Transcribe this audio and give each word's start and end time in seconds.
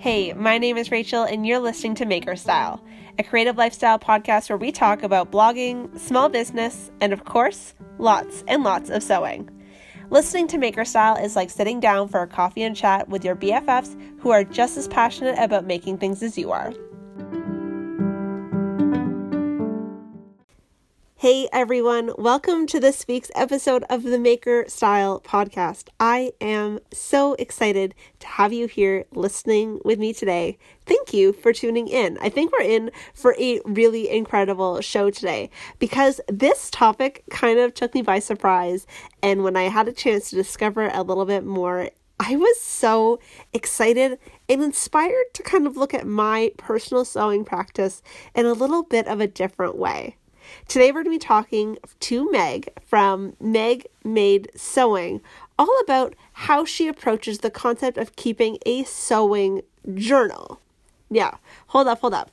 Hey, 0.00 0.32
my 0.32 0.58
name 0.58 0.76
is 0.76 0.92
Rachel, 0.92 1.24
and 1.24 1.44
you're 1.44 1.58
listening 1.58 1.96
to 1.96 2.06
Maker 2.06 2.36
Style, 2.36 2.80
a 3.18 3.24
creative 3.24 3.56
lifestyle 3.56 3.98
podcast 3.98 4.48
where 4.48 4.56
we 4.56 4.70
talk 4.70 5.02
about 5.02 5.32
blogging, 5.32 5.98
small 5.98 6.28
business, 6.28 6.92
and 7.00 7.12
of 7.12 7.24
course, 7.24 7.74
lots 7.98 8.44
and 8.46 8.62
lots 8.62 8.90
of 8.90 9.02
sewing. 9.02 9.50
Listening 10.10 10.46
to 10.46 10.58
Maker 10.58 10.84
Style 10.84 11.16
is 11.16 11.34
like 11.34 11.50
sitting 11.50 11.80
down 11.80 12.06
for 12.06 12.22
a 12.22 12.28
coffee 12.28 12.62
and 12.62 12.76
chat 12.76 13.08
with 13.08 13.24
your 13.24 13.34
BFFs 13.34 14.20
who 14.20 14.30
are 14.30 14.44
just 14.44 14.76
as 14.76 14.86
passionate 14.86 15.36
about 15.36 15.66
making 15.66 15.98
things 15.98 16.22
as 16.22 16.38
you 16.38 16.52
are. 16.52 16.72
Hey 21.20 21.48
everyone, 21.52 22.12
welcome 22.16 22.64
to 22.68 22.78
this 22.78 23.04
week's 23.08 23.32
episode 23.34 23.82
of 23.90 24.04
the 24.04 24.20
Maker 24.20 24.64
Style 24.68 25.20
podcast. 25.20 25.88
I 25.98 26.30
am 26.40 26.78
so 26.92 27.34
excited 27.40 27.96
to 28.20 28.26
have 28.28 28.52
you 28.52 28.68
here 28.68 29.04
listening 29.10 29.80
with 29.84 29.98
me 29.98 30.12
today. 30.12 30.58
Thank 30.86 31.12
you 31.12 31.32
for 31.32 31.52
tuning 31.52 31.88
in. 31.88 32.18
I 32.22 32.28
think 32.28 32.52
we're 32.52 32.64
in 32.64 32.92
for 33.14 33.34
a 33.36 33.60
really 33.64 34.08
incredible 34.08 34.80
show 34.80 35.10
today 35.10 35.50
because 35.80 36.20
this 36.28 36.70
topic 36.70 37.24
kind 37.30 37.58
of 37.58 37.74
took 37.74 37.96
me 37.96 38.02
by 38.02 38.20
surprise. 38.20 38.86
And 39.20 39.42
when 39.42 39.56
I 39.56 39.64
had 39.64 39.88
a 39.88 39.92
chance 39.92 40.30
to 40.30 40.36
discover 40.36 40.88
a 40.94 41.02
little 41.02 41.26
bit 41.26 41.44
more, 41.44 41.90
I 42.20 42.36
was 42.36 42.60
so 42.60 43.18
excited 43.52 44.20
and 44.48 44.62
inspired 44.62 45.34
to 45.34 45.42
kind 45.42 45.66
of 45.66 45.76
look 45.76 45.94
at 45.94 46.06
my 46.06 46.52
personal 46.58 47.04
sewing 47.04 47.44
practice 47.44 48.04
in 48.36 48.46
a 48.46 48.52
little 48.52 48.84
bit 48.84 49.08
of 49.08 49.18
a 49.18 49.26
different 49.26 49.76
way. 49.76 50.14
Today 50.66 50.92
we're 50.92 51.02
going 51.02 51.18
to 51.18 51.24
be 51.24 51.26
talking 51.26 51.78
to 52.00 52.30
Meg 52.30 52.68
from 52.86 53.34
Meg 53.40 53.86
Made 54.04 54.50
Sewing 54.54 55.20
all 55.58 55.80
about 55.80 56.14
how 56.32 56.64
she 56.64 56.88
approaches 56.88 57.38
the 57.38 57.50
concept 57.50 57.98
of 57.98 58.16
keeping 58.16 58.58
a 58.64 58.84
sewing 58.84 59.62
journal. 59.94 60.60
Yeah, 61.10 61.36
hold 61.68 61.88
up, 61.88 62.00
hold 62.00 62.14
up. 62.14 62.30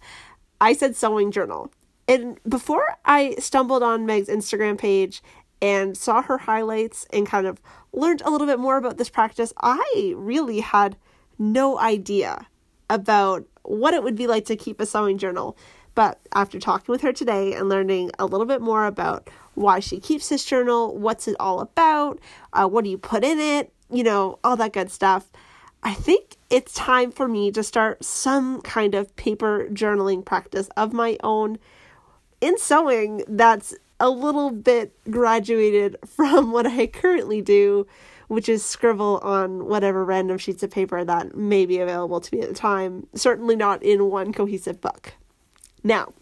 I 0.62 0.74
said 0.74 0.96
sewing 0.96 1.32
journal. 1.32 1.72
And 2.08 2.40
before 2.48 2.98
I 3.04 3.36
stumbled 3.40 3.84
on 3.84 4.06
Meg's 4.06 4.30
Instagram 4.30 4.78
page 4.78 5.24
and 5.62 5.98
saw 5.98 6.22
her 6.22 6.38
highlights 6.38 7.08
and 7.12 7.26
kind 7.26 7.48
of 7.48 7.60
learned 7.94 8.22
a 8.26 8.30
little 8.30 8.48
bit 8.48 8.60
more 8.60 8.78
about 8.78 8.98
this 8.98 9.10
practice, 9.10 9.54
I 9.62 10.14
really 10.16 10.60
had 10.60 10.98
no 11.40 11.80
idea 11.80 12.48
about 12.90 13.46
what 13.64 13.94
it 13.94 14.04
would 14.04 14.16
be 14.16 14.28
like 14.28 14.46
to 14.46 14.56
keep 14.56 14.80
a 14.80 14.86
sewing 14.86 15.18
journal. 15.18 15.58
But 15.96 16.20
after 16.34 16.60
talking 16.60 16.92
with 16.92 17.02
her 17.02 17.14
today 17.14 17.54
and 17.54 17.70
learning 17.70 18.12
a 18.20 18.26
little 18.26 18.46
bit 18.46 18.62
more 18.62 18.86
about 18.86 19.30
why 19.56 19.80
she 19.80 20.00
keeps 20.00 20.30
this 20.30 20.44
journal, 20.44 20.96
what's 20.96 21.28
it 21.28 21.38
all 21.40 21.62
about, 21.62 22.20
uh, 22.54 22.68
what 22.68 22.84
do 22.84 22.90
you 22.90 22.98
put 22.98 23.24
in 23.24 23.40
it, 23.40 23.72
you 23.90 24.04
know, 24.04 24.38
all 24.44 24.58
that 24.58 24.74
good 24.74 24.92
stuff, 24.92 25.32
I 25.82 25.94
think 25.94 26.36
it's 26.50 26.74
time 26.74 27.12
for 27.12 27.28
me 27.28 27.52
to 27.52 27.64
start 27.64 28.04
some 28.04 28.62
kind 28.62 28.96
of 28.96 29.16
paper 29.16 29.68
journaling 29.72 30.26
practice 30.26 30.68
of 30.76 30.94
my 30.94 31.18
own 31.24 31.60
in 32.42 32.58
sewing 32.58 33.24
that's 33.28 33.76
a 34.00 34.10
little 34.10 34.52
bit 34.52 34.94
graduated 35.10 35.96
from 36.06 36.52
what 36.52 36.68
I 36.68 36.88
currently 36.88 37.42
do, 37.42 37.88
which 38.28 38.50
is 38.50 38.66
scribble 38.66 39.20
on 39.24 39.66
whatever 39.66 40.04
random 40.04 40.38
sheets 40.38 40.64
of 40.64 40.72
paper 40.72 41.06
that 41.06 41.36
may 41.36 41.66
be 41.66 41.80
available 41.80 42.20
to 42.20 42.36
me 42.36 42.42
at 42.42 42.50
the 42.50 42.56
time, 42.56 43.08
certainly 43.16 43.56
not 43.56 43.82
in 43.84 44.10
one 44.10 44.34
cohesive 44.34 44.82
book. 44.82 45.14
Now, 45.86 46.14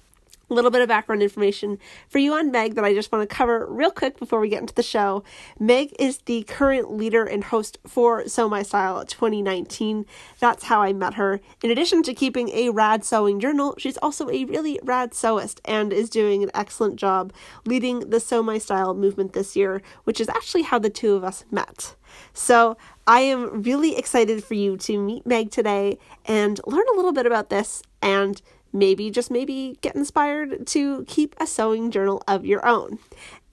a 0.50 0.54
little 0.54 0.72
bit 0.72 0.82
of 0.82 0.90
background 0.90 1.24
information 1.24 1.80
for 2.10 2.20
you 2.20 2.34
on 2.34 2.52
Meg 2.52 2.76
that 2.76 2.84
I 2.84 2.94
just 2.94 3.14
want 3.14 3.28
to 3.28 3.34
cover 3.34 3.66
real 3.66 3.92
quick 3.92 4.20
before 4.20 4.42
we 4.42 4.50
get 4.50 4.60
into 4.60 4.74
the 4.74 4.84
show. 4.84 5.24
Meg 5.58 5.96
is 5.98 6.18
the 6.26 6.44
current 6.44 6.92
leader 6.92 7.24
and 7.24 7.46
host 7.46 7.78
for 7.88 8.28
Sew 8.28 8.50
My 8.50 8.62
Style 8.62 9.06
2019. 9.06 10.06
That's 10.42 10.66
how 10.66 10.82
I 10.82 10.92
met 10.92 11.14
her. 11.14 11.40
In 11.64 11.72
addition 11.72 12.04
to 12.04 12.14
keeping 12.14 12.50
a 12.50 12.72
rad 12.72 13.06
sewing 13.06 13.40
journal, 13.40 13.74
she's 13.78 13.98
also 14.00 14.30
a 14.30 14.44
really 14.44 14.82
rad 14.84 15.12
sewist 15.12 15.62
and 15.64 15.94
is 15.94 16.10
doing 16.10 16.44
an 16.44 16.52
excellent 16.54 16.98
job 16.98 17.32
leading 17.66 18.10
the 18.10 18.20
Sew 18.20 18.44
My 18.44 18.58
Style 18.58 18.94
movement 18.94 19.32
this 19.32 19.56
year, 19.56 19.82
which 20.04 20.20
is 20.20 20.28
actually 20.28 20.64
how 20.64 20.78
the 20.78 20.90
two 20.90 21.16
of 21.16 21.24
us 21.24 21.46
met. 21.52 21.96
So 22.34 22.76
I 23.08 23.22
am 23.22 23.64
really 23.64 23.98
excited 23.98 24.44
for 24.44 24.56
you 24.56 24.76
to 24.76 25.00
meet 25.00 25.26
Meg 25.26 25.52
today 25.52 26.00
and 26.26 26.60
learn 26.68 26.86
a 26.92 26.96
little 26.98 27.14
bit 27.14 27.26
about 27.26 27.50
this 27.50 27.82
and 28.02 28.42
maybe, 28.74 29.10
just 29.12 29.32
maybe, 29.32 29.78
get 29.82 29.96
inspired 29.96 30.68
to 30.68 31.06
keep 31.06 31.36
a 31.40 31.48
sewing 31.48 31.92
journal 31.92 32.22
of 32.28 32.46
your 32.46 32.66
own. 32.66 33.00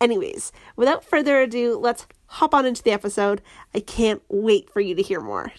Anyways, 0.00 0.50
without 0.76 1.04
further 1.04 1.42
ado, 1.42 1.78
let's 1.78 2.06
hop 2.26 2.54
on 2.54 2.64
into 2.64 2.82
the 2.82 2.90
episode. 2.90 3.42
I 3.74 3.80
can't 3.80 4.22
wait 4.28 4.70
for 4.70 4.80
you 4.80 4.94
to 4.94 5.02
hear 5.02 5.20
more. 5.20 5.52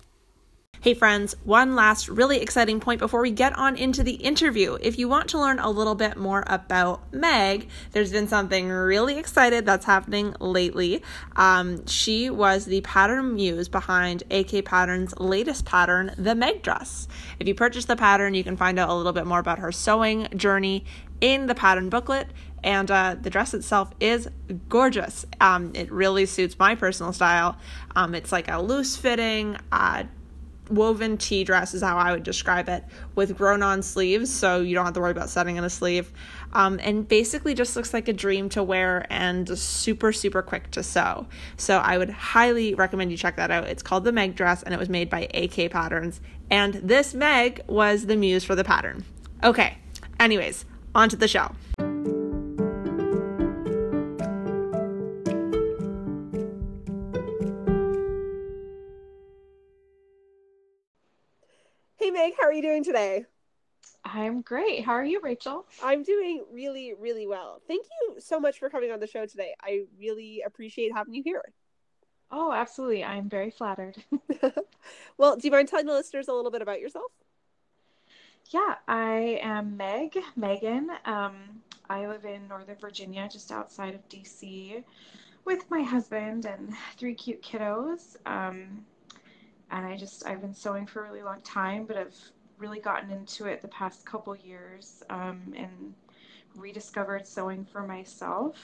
Hey, 0.84 0.96
friends, 0.96 1.36
one 1.44 1.76
last 1.76 2.10
really 2.10 2.42
exciting 2.42 2.80
point 2.80 2.98
before 2.98 3.22
we 3.22 3.30
get 3.30 3.56
on 3.56 3.76
into 3.76 4.02
the 4.02 4.14
interview. 4.14 4.80
If 4.82 4.98
you 4.98 5.08
want 5.08 5.30
to 5.30 5.40
learn 5.40 5.60
a 5.60 5.70
little 5.70 5.94
bit 5.94 6.18
more 6.18 6.44
about 6.48 7.14
Meg, 7.14 7.70
there's 7.92 8.12
been 8.12 8.28
something 8.28 8.68
really 8.68 9.20
excited 9.20 9.64
that's 9.64 9.86
happening 9.86 10.34
lately. 10.40 11.04
Um, 11.36 11.86
she 11.86 12.32
was 12.32 12.66
the 12.66 12.82
pattern 12.82 13.36
muse 13.36 13.70
behind 13.70 14.24
AK 14.32 14.66
Pattern's 14.66 15.14
latest 15.20 15.66
pattern, 15.66 16.16
the 16.18 16.34
Meg 16.34 16.64
dress. 16.64 17.08
If 17.38 17.48
you 17.48 17.54
purchase 17.54 17.86
the 17.86 17.96
pattern, 17.96 18.34
you 18.34 18.44
can 18.44 18.58
find 18.58 18.80
out 18.80 18.90
a 18.90 18.96
little 18.96 19.14
bit 19.14 19.28
more 19.28 19.38
about 19.38 19.60
her 19.60 19.72
sewing 19.72 20.30
journey 20.36 20.86
in 21.22 21.46
the 21.46 21.54
pattern 21.54 21.90
booklet 21.90 22.30
and 22.64 22.90
uh, 22.90 23.16
the 23.22 23.30
dress 23.30 23.54
itself 23.54 23.92
is 24.00 24.28
gorgeous. 24.68 25.28
Um, 25.40 25.74
it 25.76 25.92
really 25.92 26.26
suits 26.26 26.58
my 26.58 26.74
personal 26.74 27.14
style. 27.14 27.58
Um, 27.96 28.16
it's 28.16 28.32
like 28.32 28.50
a 28.50 28.62
loose 28.62 28.98
fitting, 28.98 29.58
uh, 29.72 30.06
woven 30.72 31.18
tea 31.18 31.44
dress 31.44 31.74
is 31.74 31.82
how 31.82 31.98
I 31.98 32.12
would 32.12 32.24
describe 32.24 32.70
it 32.70 32.84
with 33.16 33.38
grown 33.38 33.62
on 33.62 33.82
sleeves 33.82 34.34
so 34.34 34.62
you 34.62 34.76
don't 34.76 34.86
have 34.86 34.94
to 34.94 35.02
worry 35.02 35.12
about 35.12 35.30
setting 35.30 35.58
in 35.58 35.64
a 35.64 35.70
sleeve. 35.70 36.12
Um, 36.54 36.80
and 36.84 37.08
basically 37.08 37.54
just 37.54 37.76
looks 37.76 37.94
like 37.94 38.08
a 38.08 38.14
dream 38.14 38.50
to 38.50 38.64
wear 38.64 39.06
and 39.10 39.58
super 39.58 40.12
super 40.12 40.42
quick 40.42 40.72
to 40.72 40.84
sew. 40.84 41.28
So 41.58 41.78
I 41.78 41.98
would 41.98 42.10
highly 42.10 42.74
recommend 42.74 43.12
you 43.12 43.18
check 43.18 43.36
that 43.38 43.52
out. 43.52 43.66
It's 43.66 43.84
called 43.84 44.04
the 44.04 44.12
Meg 44.12 44.36
dress 44.36 44.64
and 44.64 44.74
it 44.74 44.80
was 44.80 44.90
made 44.90 45.10
by 45.10 45.28
AK 45.34 45.72
Patterns. 45.72 46.20
And 46.50 46.76
this 46.76 47.14
Meg 47.14 47.62
was 47.68 48.08
the 48.08 48.16
muse 48.16 48.44
for 48.44 48.56
the 48.56 48.64
pattern. 48.64 49.06
Okay 49.44 49.78
anyways 50.22 50.66
on 50.94 51.10
to 51.10 51.16
the 51.16 51.28
show 51.28 51.52
Meg. 62.14 62.34
How 62.40 62.48
are 62.48 62.54
you 62.54 62.62
doing 62.62 62.84
today? 62.84 63.26
I'm 64.04 64.42
great. 64.42 64.84
How 64.84 64.94
are 64.94 65.06
you, 65.06 65.20
Rachel? 65.22 65.66
I'm 65.84 66.04
doing 66.04 66.44
really, 66.52 66.94
really 67.00 67.28
well. 67.28 67.62
Thank 67.68 67.86
you 67.86 68.16
so 68.20 68.40
much 68.40 68.60
for 68.60 68.70
coming 68.70 68.92
on 68.92 69.00
the 69.00 69.08
show 69.08 69.26
today. 69.26 69.54
I 69.62 69.82
really 70.00 70.44
appreciate 70.46 70.92
having 70.94 71.14
you 71.14 71.24
here. 71.24 71.44
Oh, 72.32 72.52
absolutely. 72.52 73.04
I'm 73.04 73.30
very 73.30 73.52
flattered. 73.52 73.98
well, 75.18 75.36
do 75.36 75.48
you 75.48 75.52
mind 75.52 75.68
telling 75.68 75.86
the 75.86 75.94
listeners 75.94 76.28
a 76.28 76.34
little 76.34 76.52
bit 76.52 76.62
about 76.62 76.80
yourself? 76.80 77.12
Yeah, 78.50 78.76
I 78.88 79.40
am 79.42 79.78
Meg, 79.78 80.18
Megan. 80.36 80.90
Um, 81.06 81.62
I 81.90 82.08
live 82.08 82.26
in 82.26 82.48
Northern 82.48 82.78
Virginia, 82.80 83.30
just 83.32 83.52
outside 83.52 83.96
of 83.96 84.08
DC, 84.10 84.84
with 85.46 85.70
my 85.70 85.82
husband 85.82 86.46
and 86.46 86.74
three 86.98 87.14
cute 87.14 87.42
kiddos. 87.42 88.18
Um, 88.26 88.86
and 89.72 89.86
I 89.86 89.96
just 89.96 90.26
I've 90.26 90.42
been 90.42 90.54
sewing 90.54 90.86
for 90.86 91.02
a 91.02 91.08
really 91.08 91.24
long 91.24 91.42
time, 91.42 91.86
but 91.86 91.98
I've 91.98 92.18
really 92.58 92.80
gotten 92.80 93.10
into 93.12 93.46
it 93.46 93.62
the 93.62 93.68
past 93.70 94.06
couple 94.06 94.36
years 94.36 95.04
um, 95.10 95.54
and 95.56 95.94
rediscovered 96.56 97.26
sewing 97.26 97.66
for 97.66 97.82
myself. 97.82 98.58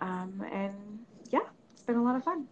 Um, 0.00 0.44
and 0.52 0.74
yeah, 1.30 1.40
it's 1.72 1.82
been 1.82 1.96
a 1.96 2.02
lot 2.02 2.16
of 2.16 2.24
fun. 2.24 2.46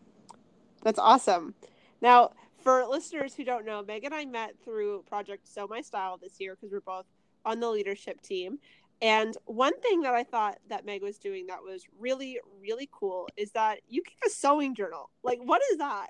That's 0.82 0.98
awesome. 0.98 1.54
Now, 2.00 2.32
for 2.62 2.84
listeners 2.86 3.34
who 3.34 3.44
don't 3.44 3.66
know, 3.66 3.82
Meg 3.82 4.04
and 4.04 4.14
I 4.14 4.24
met 4.24 4.54
through 4.64 5.04
Project 5.08 5.46
Sew 5.46 5.66
My 5.68 5.80
Style 5.80 6.16
this 6.16 6.40
year 6.40 6.54
because 6.54 6.72
we're 6.72 6.80
both 6.80 7.06
on 7.44 7.60
the 7.60 7.68
leadership 7.68 8.20
team. 8.22 8.58
And 9.02 9.36
one 9.44 9.78
thing 9.80 10.00
that 10.02 10.14
I 10.14 10.24
thought 10.24 10.58
that 10.68 10.86
Meg 10.86 11.02
was 11.02 11.18
doing 11.18 11.46
that 11.48 11.62
was 11.62 11.84
really, 11.98 12.40
really 12.60 12.88
cool 12.90 13.28
is 13.36 13.52
that 13.52 13.80
you 13.88 14.02
keep 14.02 14.18
a 14.26 14.30
sewing 14.30 14.74
journal. 14.74 15.10
Like, 15.22 15.38
what 15.42 15.60
is 15.70 15.78
that? 15.78 16.08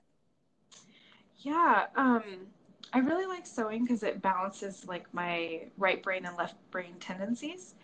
Yeah, 1.38 1.86
um, 1.96 2.22
I 2.92 2.98
really 2.98 3.26
like 3.26 3.46
sewing 3.46 3.84
because 3.84 4.02
it 4.02 4.22
balances 4.22 4.86
like 4.86 5.12
my 5.12 5.68
right 5.76 6.02
brain 6.02 6.24
and 6.26 6.36
left 6.36 6.56
brain 6.70 6.94
tendencies. 7.00 7.74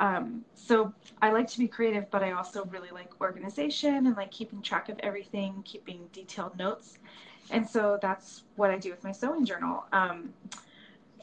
Um, 0.00 0.44
so 0.54 0.92
I 1.22 1.30
like 1.30 1.48
to 1.48 1.58
be 1.58 1.68
creative, 1.68 2.10
but 2.10 2.22
I 2.22 2.32
also 2.32 2.64
really 2.66 2.90
like 2.90 3.20
organization 3.20 4.06
and 4.06 4.16
like 4.16 4.30
keeping 4.30 4.62
track 4.62 4.88
of 4.88 4.98
everything, 5.00 5.62
keeping 5.64 6.08
detailed 6.12 6.58
notes. 6.58 6.98
And 7.50 7.68
so 7.68 7.98
that's 8.00 8.44
what 8.56 8.70
I 8.70 8.78
do 8.78 8.90
with 8.90 9.04
my 9.04 9.12
sewing 9.12 9.44
journal. 9.44 9.84
Um, 9.92 10.32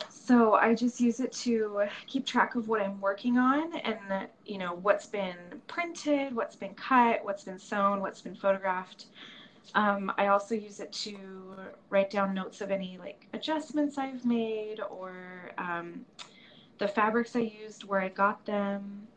so 0.09 0.53
I 0.55 0.75
just 0.75 0.99
use 0.99 1.19
it 1.19 1.31
to 1.33 1.83
keep 2.07 2.25
track 2.25 2.55
of 2.55 2.67
what 2.67 2.81
I'm 2.81 2.99
working 3.01 3.37
on 3.37 3.75
and 3.79 4.27
you 4.45 4.57
know 4.57 4.75
what's 4.81 5.05
been 5.07 5.35
printed, 5.67 6.35
what's 6.35 6.55
been 6.55 6.73
cut, 6.75 7.23
what's 7.23 7.43
been 7.43 7.59
sewn, 7.59 8.01
what's 8.01 8.21
been 8.21 8.35
photographed. 8.35 9.07
Um, 9.73 10.11
I 10.17 10.27
also 10.27 10.55
use 10.55 10.79
it 10.79 10.91
to 10.93 11.17
write 11.89 12.09
down 12.09 12.33
notes 12.33 12.61
of 12.61 12.71
any 12.71 12.97
like 12.97 13.27
adjustments 13.33 13.97
I've 13.97 14.25
made 14.25 14.79
or 14.89 15.51
um, 15.57 16.05
the 16.77 16.87
fabrics 16.87 17.35
I 17.35 17.39
used, 17.39 17.83
where 17.83 18.01
I 18.01 18.09
got 18.09 18.45
them. 18.45 19.07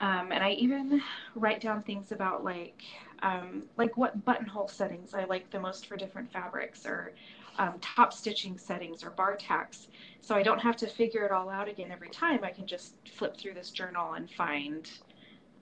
Um, 0.00 0.30
and 0.30 0.44
I 0.44 0.52
even 0.52 1.02
write 1.34 1.60
down 1.60 1.82
things 1.82 2.12
about 2.12 2.44
like 2.44 2.82
um, 3.22 3.64
like 3.76 3.96
what 3.96 4.24
buttonhole 4.24 4.68
settings 4.68 5.12
I 5.12 5.24
like 5.24 5.50
the 5.50 5.60
most 5.60 5.86
for 5.86 5.96
different 5.96 6.32
fabrics 6.32 6.86
or 6.86 7.12
um, 7.58 7.74
top 7.80 8.12
stitching 8.12 8.56
settings 8.58 9.02
or 9.02 9.10
bar 9.10 9.36
tacks. 9.36 9.88
So 10.20 10.34
I 10.34 10.42
don't 10.42 10.60
have 10.60 10.76
to 10.76 10.86
figure 10.86 11.24
it 11.24 11.32
all 11.32 11.50
out 11.50 11.68
again 11.68 11.90
every 11.90 12.10
time. 12.10 12.40
I 12.44 12.50
can 12.50 12.66
just 12.66 12.94
flip 13.16 13.36
through 13.36 13.54
this 13.54 13.70
journal 13.70 14.14
and 14.14 14.30
find 14.30 14.88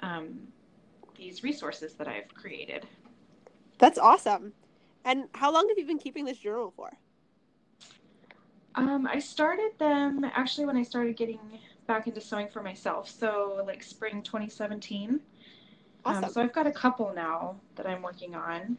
um, 0.01 0.39
these 1.17 1.43
resources 1.43 1.95
that 1.95 2.09
I've 2.09 2.33
created. 2.35 2.87
That's 3.79 3.99
awesome. 3.99 4.53
And 5.05 5.29
how 5.35 5.53
long 5.53 5.69
have 5.69 5.79
you 5.79 5.87
been 5.87 5.99
keeping 5.99 6.25
this 6.25 6.39
journal 6.39 6.73
for? 6.75 6.91
Um, 8.75 9.07
I 9.07 9.19
started 9.19 9.71
them 9.79 10.25
actually 10.25 10.67
when 10.67 10.77
I 10.77 10.83
started 10.83 11.17
getting 11.17 11.41
back 11.87 12.07
into 12.07 12.21
sewing 12.21 12.49
for 12.49 12.63
myself. 12.63 13.09
So 13.09 13.63
like 13.67 13.83
spring 13.83 14.23
2017. 14.23 15.11
Um, 15.11 15.21
awesome. 16.05 16.25
Um, 16.25 16.31
so 16.31 16.43
I've 16.43 16.53
got 16.53 16.67
a 16.67 16.73
couple 16.73 17.13
now 17.15 17.57
that 17.77 17.87
I'm 17.87 18.03
working 18.03 18.35
on. 18.35 18.77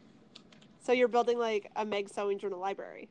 So 0.80 0.92
you're 0.92 1.08
building 1.08 1.38
like 1.38 1.70
a 1.76 1.84
Meg 1.84 2.08
Sewing 2.08 2.38
Journal 2.38 2.60
library. 2.60 3.10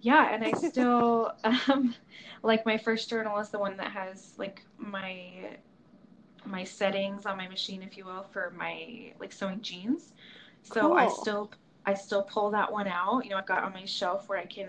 Yeah, 0.00 0.32
and 0.32 0.44
I 0.44 0.52
still 0.68 1.32
um, 1.44 1.94
like 2.42 2.64
my 2.64 2.78
first 2.78 3.10
journal 3.10 3.38
is 3.38 3.50
the 3.50 3.58
one 3.58 3.76
that 3.78 3.90
has 3.90 4.34
like 4.38 4.62
my 4.78 5.56
my 6.44 6.64
settings 6.64 7.26
on 7.26 7.36
my 7.36 7.48
machine, 7.48 7.82
if 7.82 7.96
you 7.96 8.04
will, 8.04 8.24
for 8.32 8.52
my 8.56 9.12
like 9.20 9.32
sewing 9.32 9.60
jeans. 9.60 10.12
So 10.72 10.80
cool. 10.82 10.92
I 10.94 11.08
still 11.08 11.50
I 11.86 11.94
still 11.94 12.22
pull 12.22 12.50
that 12.50 12.70
one 12.70 12.86
out. 12.86 13.24
You 13.24 13.30
know, 13.30 13.38
I've 13.38 13.46
got 13.46 13.64
on 13.64 13.72
my 13.72 13.84
shelf 13.86 14.28
where 14.28 14.38
I 14.38 14.44
can 14.44 14.68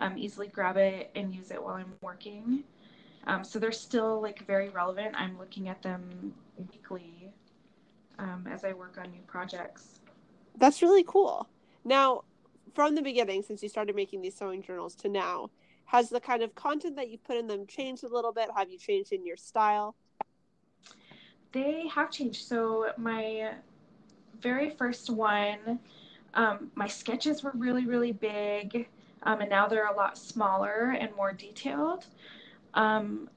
um, 0.00 0.18
easily 0.18 0.48
grab 0.48 0.76
it 0.76 1.10
and 1.14 1.34
use 1.34 1.50
it 1.50 1.62
while 1.62 1.74
I'm 1.74 1.92
working. 2.02 2.62
Um, 3.26 3.42
so 3.42 3.58
they're 3.58 3.72
still 3.72 4.20
like 4.20 4.46
very 4.46 4.68
relevant. 4.68 5.14
I'm 5.16 5.38
looking 5.38 5.68
at 5.68 5.82
them 5.82 6.34
weekly 6.58 7.30
um, 8.18 8.46
as 8.50 8.64
I 8.64 8.72
work 8.72 8.98
on 9.02 9.10
new 9.10 9.22
projects. 9.26 10.00
That's 10.58 10.82
really 10.82 11.04
cool. 11.06 11.48
Now, 11.84 12.24
from 12.74 12.94
the 12.94 13.02
beginning, 13.02 13.42
since 13.42 13.62
you 13.62 13.68
started 13.68 13.96
making 13.96 14.20
these 14.20 14.36
sewing 14.36 14.62
journals 14.62 14.94
to 14.96 15.08
now, 15.08 15.50
has 15.86 16.10
the 16.10 16.20
kind 16.20 16.42
of 16.42 16.54
content 16.54 16.96
that 16.96 17.08
you 17.08 17.16
put 17.16 17.36
in 17.36 17.46
them 17.46 17.66
changed 17.66 18.04
a 18.04 18.08
little 18.08 18.32
bit? 18.32 18.48
Have 18.54 18.70
you 18.70 18.78
changed 18.78 19.12
in 19.12 19.24
your 19.24 19.36
style? 19.36 19.94
They 21.52 21.86
have 21.88 22.10
changed. 22.10 22.46
So 22.46 22.90
my 22.98 23.54
very 24.40 24.70
first 24.70 25.10
one, 25.10 25.78
um, 26.34 26.70
my 26.74 26.86
sketches 26.86 27.42
were 27.42 27.52
really, 27.54 27.86
really 27.86 28.12
big, 28.12 28.88
um, 29.22 29.40
and 29.40 29.50
now 29.50 29.66
they're 29.66 29.88
a 29.88 29.96
lot 29.96 30.18
smaller 30.18 30.96
and 30.98 31.14
more 31.16 31.32
detailed. 31.32 32.06
Um, 32.74 33.28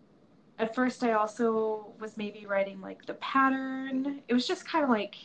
at 0.59 0.75
first, 0.75 1.03
I 1.03 1.13
also 1.13 1.93
was 1.99 2.17
maybe 2.17 2.45
writing 2.45 2.81
like 2.81 3.05
the 3.05 3.13
pattern. 3.15 4.21
It 4.27 4.33
was 4.33 4.45
just 4.45 4.67
kind 4.67 4.83
of 4.83 4.89
like 4.89 5.15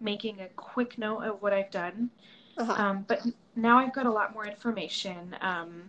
making 0.00 0.40
a 0.40 0.48
quick 0.56 0.98
note 0.98 1.22
of 1.22 1.40
what 1.40 1.52
I've 1.54 1.70
done. 1.70 2.10
Uh-huh. 2.58 2.72
Um, 2.80 3.04
but 3.08 3.26
now 3.56 3.78
I've 3.78 3.94
got 3.94 4.06
a 4.06 4.12
lot 4.12 4.34
more 4.34 4.46
information. 4.46 5.34
Um, 5.40 5.82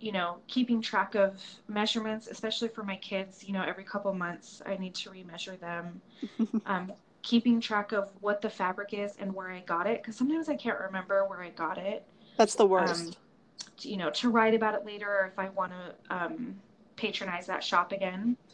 you 0.00 0.12
know, 0.12 0.38
keeping 0.48 0.82
track 0.82 1.14
of 1.14 1.40
measurements, 1.68 2.26
especially 2.26 2.68
for 2.68 2.82
my 2.82 2.96
kids. 2.96 3.44
You 3.44 3.52
know, 3.52 3.62
every 3.62 3.84
couple 3.84 4.12
months 4.14 4.62
I 4.66 4.76
need 4.76 4.94
to 4.96 5.10
remeasure 5.10 5.58
them. 5.60 6.00
keeping 7.24 7.58
track 7.58 7.92
of 7.92 8.10
what 8.20 8.42
the 8.42 8.50
fabric 8.50 8.92
is 8.92 9.16
and 9.18 9.34
where 9.34 9.50
I 9.50 9.60
got 9.60 9.86
it, 9.86 10.02
because 10.02 10.14
sometimes 10.14 10.48
I 10.48 10.56
can't 10.56 10.78
remember 10.78 11.24
where 11.24 11.40
I 11.40 11.48
got 11.50 11.78
it. 11.78 12.04
That's 12.36 12.54
the 12.54 12.66
worst. 12.66 13.06
Um, 13.06 13.12
you 13.80 13.96
know, 13.96 14.10
to 14.10 14.28
write 14.28 14.54
about 14.54 14.74
it 14.74 14.84
later, 14.84 15.08
or 15.08 15.26
if 15.26 15.38
I 15.38 15.48
want 15.48 15.72
to 15.72 16.14
um, 16.14 16.54
patronize 16.96 17.46
that 17.46 17.64
shop 17.64 17.90
again. 17.90 18.36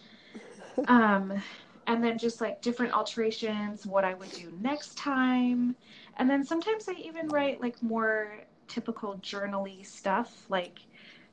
Um, 0.87 1.43
and 1.89 2.03
then 2.03 2.17
just 2.17 2.41
like 2.41 2.63
different 2.63 2.95
alterations, 2.95 3.85
what 3.85 4.05
I 4.05 4.15
would 4.15 4.31
do 4.31 4.51
next 4.63 4.97
time. 4.97 5.75
And 6.17 6.31
then 6.31 6.43
sometimes 6.43 6.89
I 6.89 6.93
even 6.93 7.29
write 7.29 7.61
like 7.61 7.83
more 7.83 8.45
typical 8.69 9.17
journaly 9.17 9.83
stuff, 9.83 10.47
like 10.49 10.79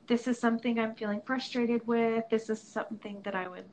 this 0.06 0.26
is 0.26 0.38
something 0.38 0.78
I'm 0.78 0.94
feeling 0.96 1.22
frustrated 1.24 1.86
with. 1.86 2.24
This 2.30 2.50
is 2.50 2.60
something 2.60 3.20
that 3.22 3.34
I 3.34 3.46
would 3.48 3.64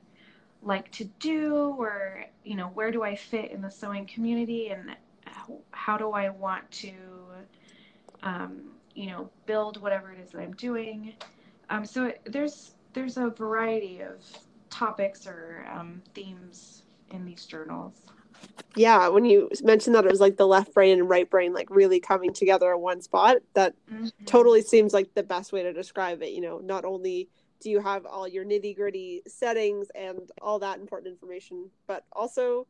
like 0.66 0.92
to 0.94 1.06
do, 1.20 1.76
or 1.78 2.26
you 2.44 2.56
know, 2.56 2.68
where 2.68 2.92
do 2.92 3.04
I 3.04 3.16
fit 3.16 3.52
in 3.52 3.62
the 3.62 3.70
sewing 3.70 4.06
community, 4.08 4.70
and 4.70 4.96
how 5.72 5.98
do 5.98 6.12
I 6.12 6.30
want 6.30 6.70
to, 6.72 6.94
um, 8.24 8.72
you 8.96 9.08
know, 9.08 9.30
build 9.46 9.82
whatever 9.82 10.12
it 10.12 10.20
is 10.20 10.32
that 10.32 10.42
I'm 10.42 10.54
doing. 10.54 11.14
Um, 11.70 11.86
so 11.86 12.06
it, 12.06 12.22
there's 12.26 12.74
there's 12.94 13.18
a 13.18 13.30
variety 13.30 14.02
of 14.02 14.24
topics 14.70 15.28
or 15.28 15.66
um, 15.72 16.02
themes 16.14 16.84
in 17.12 17.26
these 17.26 17.46
journals. 17.46 18.02
Yeah, 18.76 19.08
when 19.08 19.24
you 19.24 19.50
mentioned 19.64 19.96
that 19.96 20.06
it 20.06 20.12
was 20.12 20.20
like 20.20 20.38
the 20.38 20.48
left 20.48 20.74
brain 20.74 21.00
and 21.00 21.10
right 21.10 21.30
brain 21.30 21.54
like 21.54 21.70
really 21.70 22.00
coming 22.00 22.34
together 22.34 22.74
in 22.74 22.80
one 22.80 23.02
spot, 23.02 23.38
that 23.54 23.74
mm-hmm. 23.92 24.08
totally 24.26 24.62
seems 24.62 24.94
like 24.94 25.14
the 25.14 25.24
best 25.24 25.54
way 25.54 25.64
to 25.64 25.74
describe 25.74 26.22
it. 26.22 26.32
You 26.32 26.42
know, 26.42 26.60
not 26.60 26.86
only 26.86 27.30
do 27.66 27.72
you 27.72 27.80
have 27.80 28.06
all 28.06 28.28
your 28.28 28.46
nitty 28.46 28.76
gritty 28.76 29.24
settings 29.26 29.88
and 29.96 30.30
all 30.40 30.60
that 30.60 30.78
important 30.78 31.12
information, 31.12 31.68
but 31.88 32.06
also, 32.14 32.68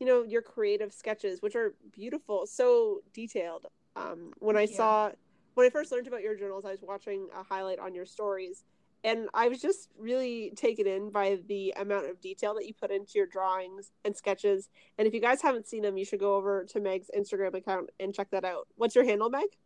you 0.00 0.06
know, 0.06 0.22
your 0.22 0.40
creative 0.40 0.90
sketches, 0.90 1.42
which 1.42 1.54
are 1.54 1.74
beautiful, 1.92 2.46
so 2.46 3.02
detailed. 3.12 3.66
Um, 3.94 4.32
when 4.38 4.56
I 4.56 4.64
saw, 4.64 5.10
when 5.52 5.66
I 5.66 5.70
first 5.70 5.92
learned 5.92 6.06
about 6.06 6.22
your 6.22 6.34
journals, 6.34 6.64
I 6.64 6.70
was 6.70 6.80
watching 6.80 7.28
a 7.38 7.42
highlight 7.42 7.78
on 7.78 7.94
your 7.94 8.06
stories 8.06 8.64
and 9.04 9.28
I 9.34 9.48
was 9.48 9.60
just 9.60 9.90
really 9.98 10.54
taken 10.56 10.86
in 10.86 11.10
by 11.10 11.40
the 11.46 11.74
amount 11.76 12.08
of 12.08 12.18
detail 12.18 12.54
that 12.54 12.66
you 12.66 12.72
put 12.72 12.90
into 12.90 13.12
your 13.16 13.26
drawings 13.26 13.92
and 14.06 14.16
sketches. 14.16 14.70
And 14.96 15.06
if 15.06 15.12
you 15.12 15.20
guys 15.20 15.42
haven't 15.42 15.66
seen 15.66 15.82
them, 15.82 15.98
you 15.98 16.06
should 16.06 16.20
go 16.20 16.36
over 16.36 16.64
to 16.70 16.80
Meg's 16.80 17.10
Instagram 17.14 17.52
account 17.52 17.90
and 18.00 18.14
check 18.14 18.30
that 18.30 18.46
out. 18.46 18.66
What's 18.76 18.94
your 18.94 19.04
handle, 19.04 19.28
Meg? 19.28 19.58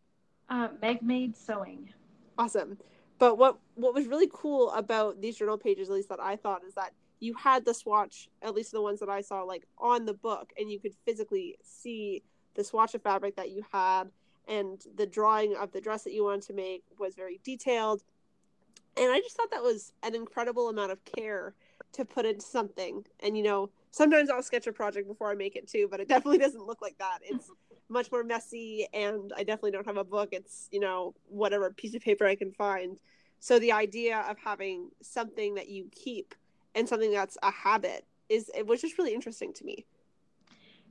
Uh, 0.49 0.67
Meg 0.81 1.01
Made 1.01 1.37
Sewing. 1.37 1.93
Awesome. 2.37 2.77
But 3.19 3.37
what 3.37 3.59
what 3.75 3.93
was 3.93 4.07
really 4.07 4.29
cool 4.31 4.71
about 4.71 5.21
these 5.21 5.37
journal 5.37 5.57
pages, 5.57 5.89
at 5.89 5.95
least 5.95 6.09
that 6.09 6.19
I 6.19 6.35
thought, 6.35 6.63
is 6.63 6.73
that 6.73 6.93
you 7.19 7.33
had 7.35 7.63
the 7.65 7.73
swatch, 7.73 8.29
at 8.41 8.53
least 8.53 8.71
the 8.71 8.81
ones 8.81 8.99
that 8.99 9.09
I 9.09 9.21
saw, 9.21 9.43
like 9.43 9.65
on 9.77 10.05
the 10.05 10.13
book, 10.13 10.51
and 10.59 10.69
you 10.69 10.79
could 10.79 10.93
physically 11.05 11.57
see 11.63 12.23
the 12.55 12.63
swatch 12.63 12.93
of 12.93 13.01
fabric 13.01 13.35
that 13.37 13.51
you 13.51 13.63
had, 13.71 14.05
and 14.47 14.83
the 14.95 15.05
drawing 15.05 15.55
of 15.55 15.71
the 15.71 15.81
dress 15.81 16.03
that 16.03 16.13
you 16.13 16.23
wanted 16.23 16.43
to 16.43 16.53
make 16.53 16.83
was 16.99 17.15
very 17.15 17.39
detailed 17.43 18.03
and 18.95 19.11
I 19.11 19.19
just 19.19 19.35
thought 19.35 19.51
that 19.51 19.63
was 19.63 19.93
an 20.03 20.15
incredible 20.15 20.69
amount 20.69 20.91
of 20.91 21.03
care 21.03 21.55
to 21.93 22.05
put 22.05 22.25
into 22.25 22.45
something. 22.45 23.05
And 23.21 23.37
you 23.37 23.43
know, 23.43 23.69
sometimes 23.91 24.29
I'll 24.29 24.43
sketch 24.43 24.67
a 24.67 24.73
project 24.73 25.07
before 25.07 25.31
I 25.31 25.35
make 25.35 25.55
it 25.55 25.67
too, 25.67 25.87
but 25.89 25.99
it 25.99 26.07
definitely 26.07 26.37
doesn't 26.45 26.65
look 26.65 26.81
like 26.81 26.97
that. 26.99 27.19
It's 27.23 27.49
much 27.89 28.11
more 28.11 28.23
messy, 28.23 28.87
and 28.93 29.31
I 29.35 29.43
definitely 29.43 29.71
don't 29.71 29.85
have 29.85 29.97
a 29.97 30.03
book. 30.03 30.29
It's 30.31 30.69
you 30.71 30.79
know 30.79 31.13
whatever 31.27 31.71
piece 31.71 31.95
of 31.95 32.01
paper 32.01 32.25
I 32.25 32.35
can 32.35 32.51
find. 32.51 32.97
So 33.39 33.59
the 33.59 33.73
idea 33.73 34.19
of 34.29 34.37
having 34.37 34.89
something 35.01 35.55
that 35.55 35.67
you 35.67 35.89
keep 35.91 36.33
and 36.75 36.87
something 36.87 37.11
that's 37.11 37.37
a 37.43 37.51
habit 37.51 38.05
is 38.29 38.49
it 38.55 38.65
was 38.65 38.81
just 38.81 38.97
really 38.97 39.13
interesting 39.13 39.53
to 39.53 39.65
me. 39.65 39.85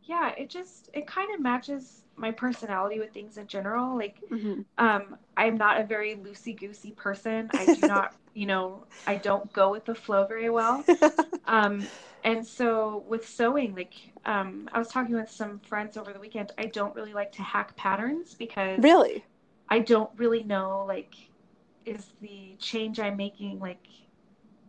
Yeah, 0.04 0.32
it 0.36 0.50
just 0.50 0.90
it 0.92 1.06
kind 1.06 1.32
of 1.34 1.40
matches 1.40 2.02
my 2.16 2.30
personality 2.30 2.98
with 2.98 3.12
things 3.12 3.38
in 3.38 3.46
general. 3.46 3.96
Like, 3.96 4.18
mm-hmm. 4.30 4.62
um, 4.78 5.16
I'm 5.36 5.56
not 5.56 5.80
a 5.80 5.84
very 5.84 6.16
loosey 6.16 6.58
goosey 6.58 6.92
person. 6.92 7.50
I 7.52 7.74
do 7.74 7.86
not, 7.86 8.14
you 8.34 8.46
know, 8.46 8.84
I 9.06 9.16
don't 9.16 9.52
go 9.52 9.70
with 9.70 9.84
the 9.84 9.94
flow 9.94 10.26
very 10.26 10.50
well. 10.50 10.84
um, 11.46 11.86
and 12.24 12.46
so 12.46 13.04
with 13.08 13.28
sewing, 13.28 13.74
like, 13.74 13.94
um, 14.24 14.68
I 14.72 14.78
was 14.78 14.88
talking 14.88 15.14
with 15.14 15.30
some 15.30 15.58
friends 15.60 15.96
over 15.96 16.12
the 16.12 16.20
weekend. 16.20 16.52
I 16.56 16.66
don't 16.66 16.94
really 16.94 17.12
like 17.12 17.32
to 17.32 17.42
hack 17.42 17.76
patterns 17.76 18.34
because 18.34 18.78
really, 18.78 19.24
I 19.68 19.80
don't 19.80 20.10
really 20.16 20.44
know 20.44 20.84
like, 20.86 21.14
is 21.84 22.06
the 22.20 22.54
change 22.58 23.00
I'm 23.00 23.16
making 23.16 23.58
like, 23.58 23.84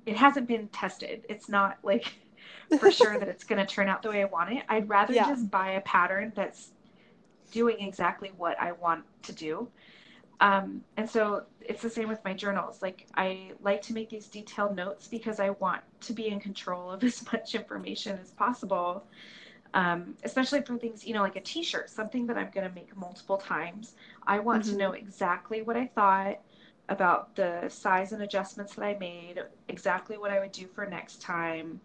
it 0.06 0.18
hasn't 0.18 0.48
been 0.48 0.68
tested. 0.70 1.26
It's 1.30 1.48
not 1.48 1.78
like 1.84 2.14
for 2.80 2.92
sure 2.92 3.20
that 3.20 3.28
it's 3.28 3.44
going 3.44 3.66
to 3.66 3.72
turn 3.72 3.88
out 3.88 4.02
the 4.02 4.10
way 4.10 4.22
I 4.22 4.26
want 4.26 4.52
it. 4.52 4.64
I'd 4.68 4.90
rather 4.90 5.14
yeah. 5.14 5.28
just 5.28 5.50
buy 5.52 5.72
a 5.72 5.82
pattern 5.82 6.34
that's 6.36 6.72
doing 7.52 7.80
exactly 7.80 8.32
what 8.36 8.60
I 8.60 8.72
want 8.72 9.06
to 9.24 9.32
do. 9.32 9.70
Um, 10.40 10.84
and 10.98 11.10
so 11.10 11.44
it's 11.62 11.82
the 11.82 11.90
same 11.90 12.10
with 12.10 12.24
my 12.26 12.34
journals. 12.34 12.82
Like 12.82 13.08
I 13.16 13.52
like 13.62 13.82
to 13.84 13.94
make 13.94 14.10
these 14.10 14.28
detailed 14.28 14.76
notes 14.76 15.08
because 15.08 15.40
I 15.40 15.52
want 15.52 15.82
to 16.02 16.14
be 16.14 16.28
in 16.28 16.40
control 16.40 16.92
of 16.92 17.04
as 17.04 17.26
much 17.32 17.56
information 17.56 18.20
as 18.22 18.32
possible. 18.32 19.06
Um, 19.76 20.16
especially 20.24 20.62
for 20.62 20.78
things, 20.78 21.04
you 21.04 21.16
know, 21.16 21.24
like 21.24 21.36
a 21.36 21.42
t-shirt, 21.42 21.90
something 21.90 22.28
that 22.28 22.38
I'm 22.38 22.52
going 22.54 22.68
to 22.68 22.76
make 22.76 22.96
multiple 22.96 23.38
times. 23.38 23.96
I 24.28 24.38
want 24.38 24.64
mm-hmm. 24.64 24.74
to 24.74 24.78
know 24.78 24.92
exactly 24.92 25.64
what 25.64 25.76
I 25.76 25.88
thought 25.88 26.40
about 26.90 27.36
the 27.36 27.68
size 27.70 28.12
and 28.12 28.22
adjustments 28.22 28.76
that 28.76 28.84
I 28.84 28.96
made, 29.00 29.42
exactly 29.70 30.18
what 30.18 30.32
I 30.32 30.40
would 30.40 30.52
do 30.52 30.68
for 30.68 30.86
next 30.86 31.22
time, 31.22 31.80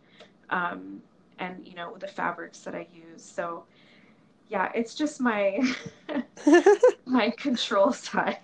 um, 0.51 1.01
and 1.39 1.67
you 1.67 1.75
know 1.75 1.97
the 1.99 2.09
fabrics 2.09 2.61
that 2.61 2.75
I 2.75 2.87
use. 2.93 3.23
So 3.23 3.65
yeah, 4.49 4.71
it's 4.75 4.95
just 4.95 5.21
my 5.21 5.61
my 7.07 7.31
control 7.31 7.93
side. 7.93 8.39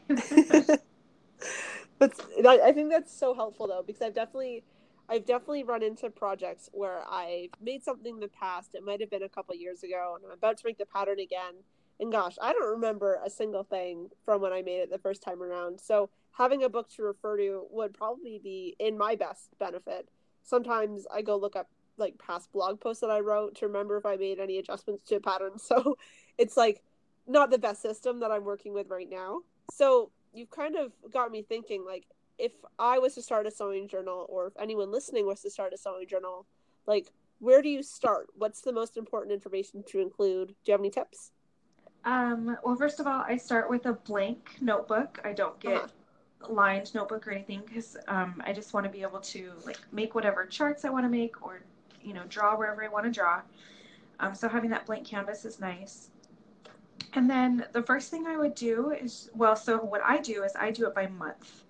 but 1.99 2.13
I 2.47 2.73
think 2.73 2.91
that's 2.91 3.17
so 3.17 3.35
helpful 3.35 3.67
though 3.67 3.83
because 3.87 4.03
I've 4.03 4.15
definitely 4.15 4.65
I've 5.09 5.27
definitely 5.27 5.65
run 5.65 5.83
into 5.83 6.09
projects 6.11 6.71
where 6.73 7.03
I've 7.11 7.51
made 7.61 7.85
something 7.85 8.15
in 8.15 8.21
the 8.21 8.29
past. 8.29 8.75
It 8.75 8.85
might 8.85 9.01
have 9.01 9.11
been 9.11 9.23
a 9.23 9.29
couple 9.29 9.55
years 9.55 9.83
ago, 9.83 10.15
and 10.17 10.25
I'm 10.25 10.33
about 10.33 10.57
to 10.59 10.63
make 10.67 10.79
the 10.79 10.87
pattern 10.87 11.21
again. 11.21 11.55
And 12.01 12.11
gosh, 12.11 12.37
I 12.41 12.53
don't 12.53 12.71
remember 12.71 13.21
a 13.25 13.31
single 13.31 13.65
thing 13.65 14.09
from 14.25 14.41
when 14.41 14.53
I 14.53 14.63
made 14.63 14.81
it 14.81 14.91
the 14.91 14.99
first 14.99 15.23
time 15.23 15.43
around. 15.43 15.81
So 15.81 16.11
having 16.33 16.65
a 16.65 16.69
book 16.69 16.89
to 16.97 17.03
refer 17.03 17.37
to 17.37 17.67
would 17.71 17.95
probably 17.95 18.41
be 18.43 18.77
in 18.79 18.99
my 18.99 19.15
best 19.15 19.51
benefit. 19.59 20.09
Sometimes 20.43 21.07
I 21.15 21.23
go 21.23 21.37
look 21.37 21.55
up 21.55 21.69
like 21.97 22.19
past 22.19 22.53
blog 22.53 22.81
posts 22.81 23.01
that 23.01 23.11
I 23.11 23.21
wrote 23.21 23.57
to 23.57 23.67
remember 23.67 23.97
if 23.97 24.07
I 24.07 24.17
made 24.17 24.41
any 24.41 24.59
adjustments 24.59 25.05
to 25.09 25.17
a 25.17 25.21
pattern. 25.21 25.53
So 25.59 25.97
it's 26.39 26.57
like 26.57 26.83
not 27.27 27.51
the 27.51 27.59
best 27.59 27.81
system 27.81 28.21
that 28.21 28.31
I'm 28.31 28.45
working 28.45 28.75
with 28.75 28.89
right 28.89 29.09
now. 29.09 29.41
So 29.71 30.11
you've 30.33 30.51
kind 30.51 30.77
of 30.77 30.93
got 31.13 31.31
me 31.31 31.43
thinking 31.43 31.85
like 31.85 32.07
if 32.39 32.53
I 32.79 32.99
was 32.99 33.15
to 33.15 33.23
start 33.23 33.47
a 33.47 33.51
sewing 33.51 33.89
journal 33.89 34.27
or 34.29 34.49
if 34.49 34.55
anyone 34.61 34.91
listening 34.91 35.27
was 35.27 35.41
to 35.43 35.51
start 35.51 35.73
a 35.73 35.79
sewing 35.79 36.07
journal, 36.07 36.47
like 36.87 37.11
where 37.39 37.63
do 37.63 37.69
you 37.69 37.83
start? 37.83 38.29
What's 38.37 38.61
the 38.61 38.73
most 38.73 38.97
important 38.97 39.33
information 39.33 39.85
to 39.89 40.01
include? 40.01 40.49
Do 40.49 40.55
you 40.65 40.73
have 40.73 40.81
any 40.81 40.91
tips? 40.91 41.31
Um, 42.05 42.57
well, 42.65 42.77
first 42.77 43.01
of 43.01 43.07
all, 43.07 43.23
I 43.27 43.37
start 43.37 43.71
with 43.71 43.87
a 43.87 43.95
blank 43.95 44.57
notebook. 44.61 45.21
I 45.25 45.33
don't 45.33 45.59
get 45.59 45.77
uh-huh. 45.77 46.53
lined 46.53 46.95
notebook 46.95 47.27
or 47.27 47.33
anything 47.33 47.63
because 47.67 47.97
um, 48.09 48.43
I 48.45 48.53
just 48.53 48.75
want 48.75 48.85
to 48.85 48.91
be 48.91 49.03
able 49.03 49.21
to 49.21 49.53
like 49.65 49.79
make 49.93 50.15
whatever 50.15 50.45
charts 50.45 50.85
I 50.85 50.91
want 50.91 51.05
to 51.05 51.09
make 51.09 51.43
or 51.43 51.63
you 52.05 52.13
know 52.13 52.23
draw 52.29 52.57
wherever 52.57 52.85
I 52.85 52.89
want 52.89 53.07
to 53.07 53.11
draw. 53.11 53.41
Um, 54.21 54.35
so 54.35 54.49
having 54.49 54.71
that 54.71 54.87
blank 54.87 55.07
canvas 55.07 55.45
is 55.45 55.61
nice. 55.61 56.11
And 57.15 57.29
then 57.29 57.67
the 57.73 57.83
first 57.83 58.11
thing 58.11 58.27
I 58.27 58.37
would 58.37 58.55
do 58.55 58.91
is 58.91 59.31
well, 59.35 59.57
so 59.57 59.79
what 59.79 60.03
I 60.05 60.19
do 60.19 60.45
is 60.45 60.53
I 60.59 60.71
do 60.71 60.87
it 60.87 60.95
by 60.95 61.07
month. 61.07 61.65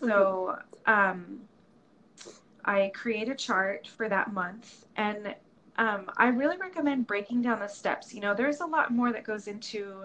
So 0.00 0.58
um, 0.86 1.40
I 2.64 2.90
create 2.94 3.28
a 3.28 3.34
chart 3.34 3.86
for 3.86 4.08
that 4.08 4.32
month, 4.32 4.86
and 4.96 5.34
um, 5.76 6.10
I 6.16 6.28
really 6.28 6.56
recommend 6.56 7.06
breaking 7.06 7.42
down 7.42 7.60
the 7.60 7.68
steps. 7.68 8.14
You 8.14 8.20
know, 8.20 8.34
there's 8.34 8.60
a 8.60 8.66
lot 8.66 8.92
more 8.92 9.12
that 9.12 9.24
goes 9.24 9.48
into 9.48 10.04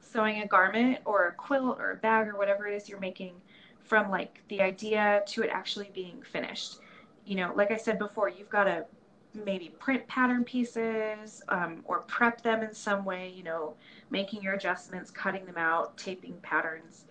sewing 0.00 0.42
a 0.42 0.46
garment 0.46 0.98
or 1.04 1.28
a 1.28 1.32
quilt 1.32 1.78
or 1.78 1.92
a 1.92 1.96
bag 1.96 2.28
or 2.28 2.36
whatever 2.36 2.66
it 2.66 2.74
is 2.74 2.88
you're 2.88 3.00
making 3.00 3.34
from 3.80 4.10
like 4.10 4.42
the 4.48 4.60
idea 4.62 5.22
to 5.26 5.42
it 5.42 5.50
actually 5.52 5.90
being 5.94 6.22
finished. 6.22 6.78
You 7.26 7.36
know, 7.36 7.52
like 7.54 7.70
I 7.70 7.76
said 7.76 7.98
before, 7.98 8.28
you've 8.28 8.50
got 8.50 8.64
to 8.64 8.86
maybe 9.34 9.70
print 9.78 10.06
pattern 10.06 10.44
pieces 10.44 11.42
um, 11.48 11.82
or 11.84 12.00
prep 12.00 12.42
them 12.42 12.62
in 12.62 12.72
some 12.72 13.04
way, 13.04 13.32
you 13.34 13.42
know, 13.42 13.74
making 14.10 14.42
your 14.42 14.54
adjustments, 14.54 15.10
cutting 15.10 15.44
them 15.44 15.56
out, 15.56 15.96
taping 15.96 16.34
patterns. 16.42 17.06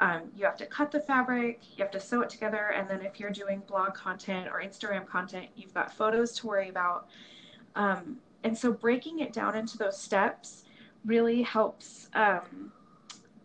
Um, 0.00 0.22
you 0.36 0.44
have 0.44 0.56
to 0.58 0.66
cut 0.66 0.90
the 0.90 1.00
fabric, 1.00 1.60
you 1.76 1.82
have 1.82 1.90
to 1.92 2.00
sew 2.00 2.20
it 2.20 2.30
together, 2.30 2.72
and 2.76 2.88
then 2.88 3.02
if 3.02 3.18
you're 3.18 3.30
doing 3.30 3.62
blog 3.66 3.94
content 3.94 4.48
or 4.48 4.62
Instagram 4.62 5.06
content, 5.06 5.46
you've 5.56 5.74
got 5.74 5.92
photos 5.92 6.32
to 6.36 6.46
worry 6.46 6.68
about. 6.68 7.08
Um, 7.74 8.18
and 8.44 8.56
so 8.56 8.72
breaking 8.72 9.20
it 9.20 9.32
down 9.32 9.56
into 9.56 9.76
those 9.76 9.98
steps 10.00 10.64
really 11.04 11.42
helps 11.42 12.08
um, 12.14 12.72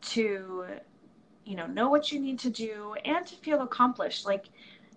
to, 0.01 0.65
you 1.45 1.55
know, 1.55 1.65
know 1.65 1.89
what 1.89 2.11
you 2.11 2.19
need 2.19 2.37
to 2.39 2.49
do 2.49 2.95
and 3.03 3.25
to 3.25 3.35
feel 3.37 3.61
accomplished. 3.61 4.25
Like, 4.25 4.45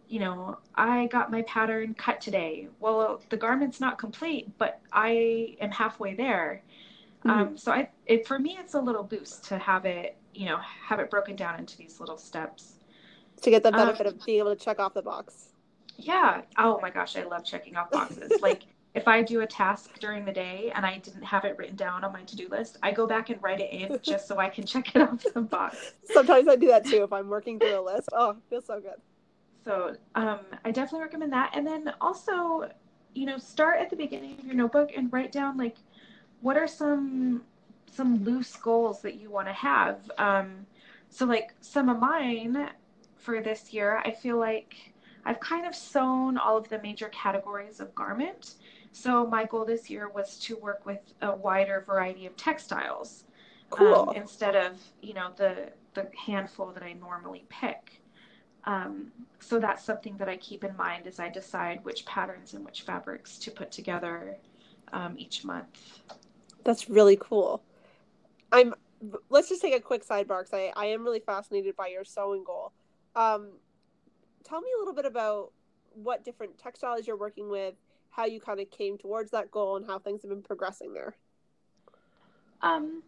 you 0.09 0.21
know, 0.21 0.59
I 0.75 1.07
got 1.07 1.31
my 1.31 1.43
pattern 1.43 1.95
cut 1.95 2.21
today. 2.21 2.69
Well, 2.81 3.21
the 3.29 3.37
garment's 3.37 3.81
not 3.81 3.99
complete, 3.99 4.57
but 4.59 4.81
I 4.93 5.57
am 5.61 5.71
halfway 5.71 6.15
there. 6.15 6.63
Mm-hmm. 7.25 7.31
Um, 7.31 7.57
so 7.57 7.73
I, 7.73 7.89
it, 8.07 8.27
for 8.27 8.39
me, 8.39 8.57
it's 8.61 8.75
a 8.75 8.81
little 8.81 9.03
boost 9.03 9.45
to 9.47 9.59
have 9.59 9.85
it, 9.85 10.17
you 10.35 10.47
know, 10.47 10.59
have 10.59 11.01
it 11.01 11.11
broken 11.11 11.37
down 11.37 11.59
into 11.59 11.77
these 11.77 11.99
little 11.99 12.19
steps. 12.19 12.75
To 13.43 13.51
get 13.51 13.63
the 13.63 13.73
benefit 13.73 14.07
um, 14.07 14.15
of 14.15 14.25
being 14.25 14.39
able 14.39 14.55
to 14.55 14.65
check 14.65 14.79
off 14.79 14.95
the 14.95 15.03
box. 15.03 15.51
Yeah. 15.97 16.43
Oh 16.59 16.79
my 16.81 16.91
gosh, 16.91 17.17
I 17.17 17.25
love 17.25 17.45
checking 17.45 17.77
off 17.77 17.91
boxes. 17.91 18.31
like 18.41 18.63
if 18.95 19.07
I 19.07 19.23
do 19.23 19.43
a 19.43 19.47
task 19.47 19.99
during 19.99 20.25
the 20.25 20.33
day 20.33 20.73
and 20.75 20.87
I 20.87 20.99
didn't 20.99 21.23
have 21.23 21.45
it 21.45 21.57
written 21.59 21.77
down 21.77 22.03
on 22.03 22.13
my 22.13 22.23
to-do 22.23 22.49
list, 22.49 22.79
I 22.83 22.93
go 22.93 23.07
back 23.07 23.29
and 23.29 23.43
write 23.43 23.61
it 23.61 23.71
in 23.71 23.99
just 24.03 24.27
so 24.27 24.39
I 24.39 24.49
can 24.49 24.65
check 24.65 24.95
it 24.95 25.03
off 25.03 25.23
the 25.35 25.43
box. 25.43 25.93
Sometimes 26.05 26.49
I 26.49 26.57
do 26.57 26.69
that 26.69 26.87
too 26.87 27.03
if 27.03 27.13
I'm 27.13 27.29
working 27.29 27.59
through 27.59 27.79
a 27.79 27.83
list. 27.83 28.09
Oh, 28.13 28.31
it 28.31 28.37
feels 28.49 28.65
so 28.65 28.81
good. 28.81 29.01
So 29.67 29.97
um, 30.15 30.39
I 30.65 30.71
definitely 30.71 31.01
recommend 31.01 31.33
that. 31.33 31.51
And 31.53 31.67
then 31.67 31.93
also, 32.01 32.71
you 33.15 33.27
know, 33.27 33.37
start 33.37 33.81
at 33.81 33.91
the 33.91 33.97
beginning 33.97 34.39
of 34.39 34.45
your 34.45 34.55
notebook 34.55 34.93
and 34.97 35.13
write 35.13 35.33
down 35.33 35.57
like 35.57 35.77
what 36.41 36.57
are 36.57 36.69
some 36.69 37.43
some 37.93 38.23
loose 38.23 38.55
goals 38.57 39.03
that 39.03 39.17
you 39.17 39.29
want 39.29 39.49
to 39.49 39.53
have. 39.53 40.09
Um, 40.19 40.67
so 41.09 41.25
like 41.27 41.53
some 41.61 41.89
of 41.89 41.99
mine 41.99 42.71
for 43.17 43.43
this 43.43 43.73
year, 43.73 44.01
I 44.05 44.13
feel 44.13 44.39
like 44.39 44.93
I've 45.25 45.41
kind 45.41 45.67
of 45.67 45.75
sewn 45.75 46.39
all 46.39 46.57
of 46.57 46.69
the 46.69 46.81
major 46.81 47.09
categories 47.09 47.81
of 47.81 47.93
garment. 47.93 48.55
So 48.93 49.27
my 49.27 49.47
goal 49.47 49.65
this 49.65 49.91
year 49.91 50.09
was 50.09 50.39
to 50.41 50.57
work 50.59 50.87
with 50.87 51.01
a 51.23 51.35
wider 51.35 51.83
variety 51.85 52.27
of 52.27 52.37
textiles 52.37 53.25
um, 53.73 53.79
cool. 53.79 54.11
um, 54.11 54.17
instead 54.17 54.55
of 54.55 54.79
you 55.03 55.15
know 55.15 55.33
the 55.37 55.73
the 55.95 56.09
handful 56.25 56.71
that 56.71 56.85
I 56.85 56.93
normally 56.93 57.47
pick. 57.49 58.01
Um, 58.67 59.13
so 59.39 59.61
that's 59.61 59.85
something 59.85 60.17
that 60.17 60.29
I 60.29 60.37
keep 60.39 60.65
in 60.65 60.77
mind 60.77 61.07
as 61.07 61.21
I 61.21 61.29
decide 61.29 61.85
which 61.85 62.05
patterns 62.05 62.55
and 62.55 62.65
which 62.65 62.83
fabrics 62.83 63.39
to 63.39 63.51
put 63.51 63.71
together 63.71 64.37
um, 64.93 65.15
each 65.17 65.45
month. 65.45 66.01
That's 66.65 66.89
really 66.89 67.17
cool. 67.21 67.63
I'm. 68.53 68.75
Let's 69.29 69.49
just 69.49 69.61
take 69.61 69.75
a 69.75 69.81
quick 69.81 70.05
sidebar 70.05 70.41
because 70.41 70.55
I, 70.55 70.73
I 70.75 70.87
am 70.87 71.05
really 71.05 71.21
fascinated 71.21 71.77
by 71.77 71.89
your 71.89 72.03
sewing 72.03 72.43
goal. 72.45 72.73
Um, 73.15 73.51
tell 74.43 74.61
me 74.61 74.69
a 74.75 74.79
little 74.79 74.95
bit 74.95 75.05
about 75.05 75.53
what 75.95 76.25
different 76.25 76.59
textiles 76.59 77.07
you're 77.07 77.17
working 77.17 77.51
with, 77.51 77.75
how 78.11 78.25
you 78.25 78.41
kind 78.41 78.59
of 78.59 78.71
came 78.71 78.97
towards 78.97 79.31
that 79.33 79.51
goal, 79.51 79.77
and 79.77 79.87
how 79.87 79.99
things 79.99 80.23
have 80.23 80.31
been 80.31 80.43
progressing 80.43 80.95
there. 80.95 81.15
Um, 82.63 83.03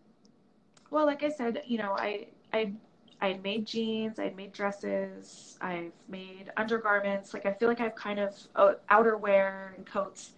well, 0.91 1.07
like 1.07 1.23
I 1.23 1.31
said, 1.31 1.62
you 1.67 1.79
know, 1.79 1.97
I 1.99 2.29
I 2.53 2.73
I 3.20 3.28
had 3.28 3.42
made 3.42 3.66
jeans, 3.66 4.18
I 4.18 4.25
had 4.25 4.37
made 4.37 4.52
dresses, 4.52 5.58
I've 5.60 5.92
made 6.08 6.52
undergarments. 6.56 7.34
Like 7.34 7.46
I 7.46 7.52
feel 7.52 7.68
like 7.68 7.80
I've 7.80 7.96
kind 7.96 8.20
of 8.20 8.37
uh, 8.54 8.75
outerwear 8.90 9.76
and 9.76 9.84
coats. 9.84 10.32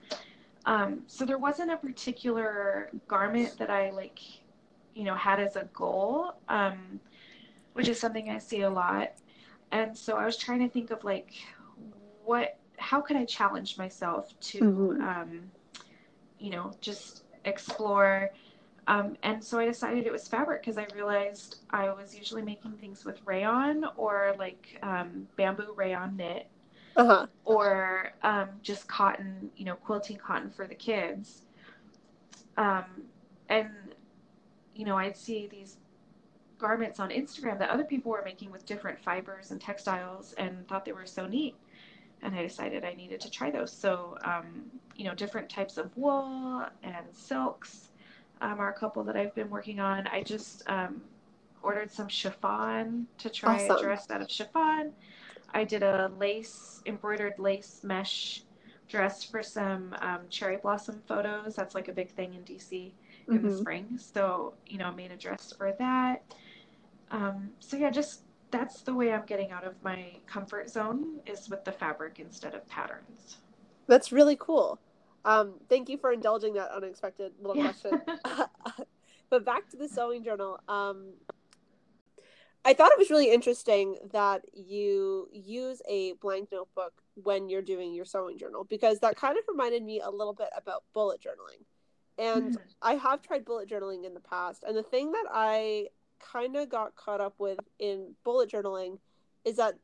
Um, 0.64 1.02
so 1.06 1.24
there 1.24 1.38
wasn't 1.38 1.70
a 1.70 1.76
particular 1.76 2.90
garment 3.08 3.56
that 3.58 3.70
I 3.70 3.90
like, 3.90 4.20
you 4.94 5.04
know, 5.04 5.14
had 5.14 5.40
as 5.40 5.56
a 5.56 5.64
goal, 5.72 6.34
um, 6.48 7.00
which 7.74 7.88
is 7.88 7.98
something 7.98 8.30
I 8.30 8.38
see 8.38 8.62
a 8.62 8.70
lot. 8.70 9.12
And 9.72 9.96
so 9.96 10.16
I 10.16 10.24
was 10.24 10.36
trying 10.36 10.60
to 10.60 10.68
think 10.68 10.90
of 10.90 11.04
like, 11.04 11.32
what, 12.24 12.56
how 12.76 13.00
could 13.00 13.16
I 13.16 13.24
challenge 13.24 13.78
myself 13.78 14.38
to, 14.40 14.60
mm-hmm. 14.60 15.02
um, 15.02 15.40
you 16.38 16.50
know, 16.50 16.72
just 16.80 17.24
explore 17.44 18.30
um, 18.90 19.16
and 19.22 19.42
so 19.42 19.60
I 19.60 19.66
decided 19.66 20.04
it 20.04 20.10
was 20.10 20.26
fabric 20.26 20.62
because 20.62 20.76
I 20.76 20.84
realized 20.92 21.58
I 21.70 21.90
was 21.90 22.12
usually 22.12 22.42
making 22.42 22.72
things 22.72 23.04
with 23.04 23.20
rayon 23.24 23.84
or 23.96 24.34
like 24.36 24.80
um, 24.82 25.28
bamboo 25.36 25.74
rayon 25.76 26.16
knit 26.16 26.48
uh-huh. 26.96 27.26
or 27.44 28.12
um, 28.24 28.48
just 28.62 28.88
cotton, 28.88 29.48
you 29.56 29.64
know, 29.64 29.76
quilting 29.76 30.16
cotton 30.16 30.50
for 30.50 30.66
the 30.66 30.74
kids. 30.74 31.42
Um, 32.56 32.84
and, 33.48 33.70
you 34.74 34.84
know, 34.84 34.96
I'd 34.96 35.16
see 35.16 35.46
these 35.46 35.76
garments 36.58 36.98
on 36.98 37.10
Instagram 37.10 37.60
that 37.60 37.70
other 37.70 37.84
people 37.84 38.10
were 38.10 38.22
making 38.24 38.50
with 38.50 38.66
different 38.66 38.98
fibers 38.98 39.52
and 39.52 39.60
textiles 39.60 40.32
and 40.36 40.66
thought 40.66 40.84
they 40.84 40.90
were 40.90 41.06
so 41.06 41.28
neat. 41.28 41.54
And 42.22 42.34
I 42.34 42.42
decided 42.42 42.84
I 42.84 42.94
needed 42.94 43.20
to 43.20 43.30
try 43.30 43.52
those. 43.52 43.70
So, 43.70 44.18
um, 44.24 44.64
you 44.96 45.04
know, 45.04 45.14
different 45.14 45.48
types 45.48 45.78
of 45.78 45.96
wool 45.96 46.66
and 46.82 47.06
silks 47.12 47.89
um, 48.40 48.60
are 48.60 48.70
a 48.70 48.74
couple 48.74 49.04
that 49.04 49.16
I've 49.16 49.34
been 49.34 49.50
working 49.50 49.80
on. 49.80 50.06
I 50.06 50.22
just 50.22 50.62
um, 50.68 51.00
ordered 51.62 51.90
some 51.90 52.08
chiffon 52.08 53.06
to 53.18 53.30
try 53.30 53.56
awesome. 53.56 53.76
a 53.76 53.82
dress 53.82 54.10
out 54.10 54.22
of 54.22 54.30
chiffon. 54.30 54.92
I 55.52 55.64
did 55.64 55.82
a 55.82 56.10
lace, 56.18 56.82
embroidered 56.86 57.38
lace 57.38 57.80
mesh 57.82 58.42
dress 58.88 59.22
for 59.22 59.42
some 59.42 59.94
um, 60.00 60.20
cherry 60.28 60.56
blossom 60.56 61.02
photos. 61.06 61.54
That's 61.54 61.74
like 61.74 61.88
a 61.88 61.92
big 61.92 62.10
thing 62.10 62.34
in 62.34 62.42
DC 62.42 62.92
in 63.28 63.38
mm-hmm. 63.38 63.48
the 63.48 63.56
spring. 63.56 63.88
So, 63.96 64.54
you 64.66 64.78
know, 64.78 64.86
I 64.86 64.90
made 64.90 65.12
a 65.12 65.16
dress 65.16 65.52
for 65.56 65.72
that. 65.78 66.22
Um, 67.10 67.50
so, 67.60 67.76
yeah, 67.76 67.90
just 67.90 68.22
that's 68.50 68.82
the 68.82 68.94
way 68.94 69.12
I'm 69.12 69.26
getting 69.26 69.52
out 69.52 69.64
of 69.64 69.74
my 69.82 70.06
comfort 70.26 70.70
zone 70.70 71.20
is 71.26 71.48
with 71.48 71.64
the 71.64 71.72
fabric 71.72 72.18
instead 72.18 72.54
of 72.54 72.66
patterns. 72.68 73.38
That's 73.86 74.12
really 74.12 74.36
cool. 74.38 74.78
Um, 75.24 75.54
thank 75.68 75.88
you 75.88 75.98
for 75.98 76.12
indulging 76.12 76.54
that 76.54 76.70
unexpected 76.70 77.32
little 77.40 77.56
yeah. 77.56 77.72
question. 77.72 78.02
but 79.30 79.44
back 79.44 79.68
to 79.70 79.76
the 79.76 79.88
sewing 79.88 80.24
journal. 80.24 80.58
Um, 80.68 81.12
I 82.64 82.74
thought 82.74 82.92
it 82.92 82.98
was 82.98 83.10
really 83.10 83.32
interesting 83.32 83.96
that 84.12 84.44
you 84.52 85.28
use 85.32 85.80
a 85.88 86.12
blank 86.14 86.50
notebook 86.52 86.92
when 87.14 87.48
you're 87.48 87.62
doing 87.62 87.94
your 87.94 88.04
sewing 88.04 88.38
journal 88.38 88.64
because 88.64 88.98
that 89.00 89.16
kind 89.16 89.38
of 89.38 89.44
reminded 89.48 89.82
me 89.82 90.00
a 90.00 90.10
little 90.10 90.34
bit 90.34 90.50
about 90.56 90.84
bullet 90.92 91.20
journaling. 91.22 91.64
And 92.18 92.54
mm-hmm. 92.54 92.64
I 92.82 92.94
have 92.94 93.22
tried 93.22 93.46
bullet 93.46 93.68
journaling 93.68 94.04
in 94.04 94.12
the 94.12 94.20
past. 94.20 94.64
And 94.66 94.76
the 94.76 94.82
thing 94.82 95.12
that 95.12 95.24
I 95.30 95.86
kind 96.18 96.54
of 96.56 96.68
got 96.68 96.96
caught 96.96 97.22
up 97.22 97.34
with 97.38 97.60
in 97.78 98.14
bullet 98.24 98.50
journaling 98.50 98.98
is 99.46 99.56
that 99.56 99.76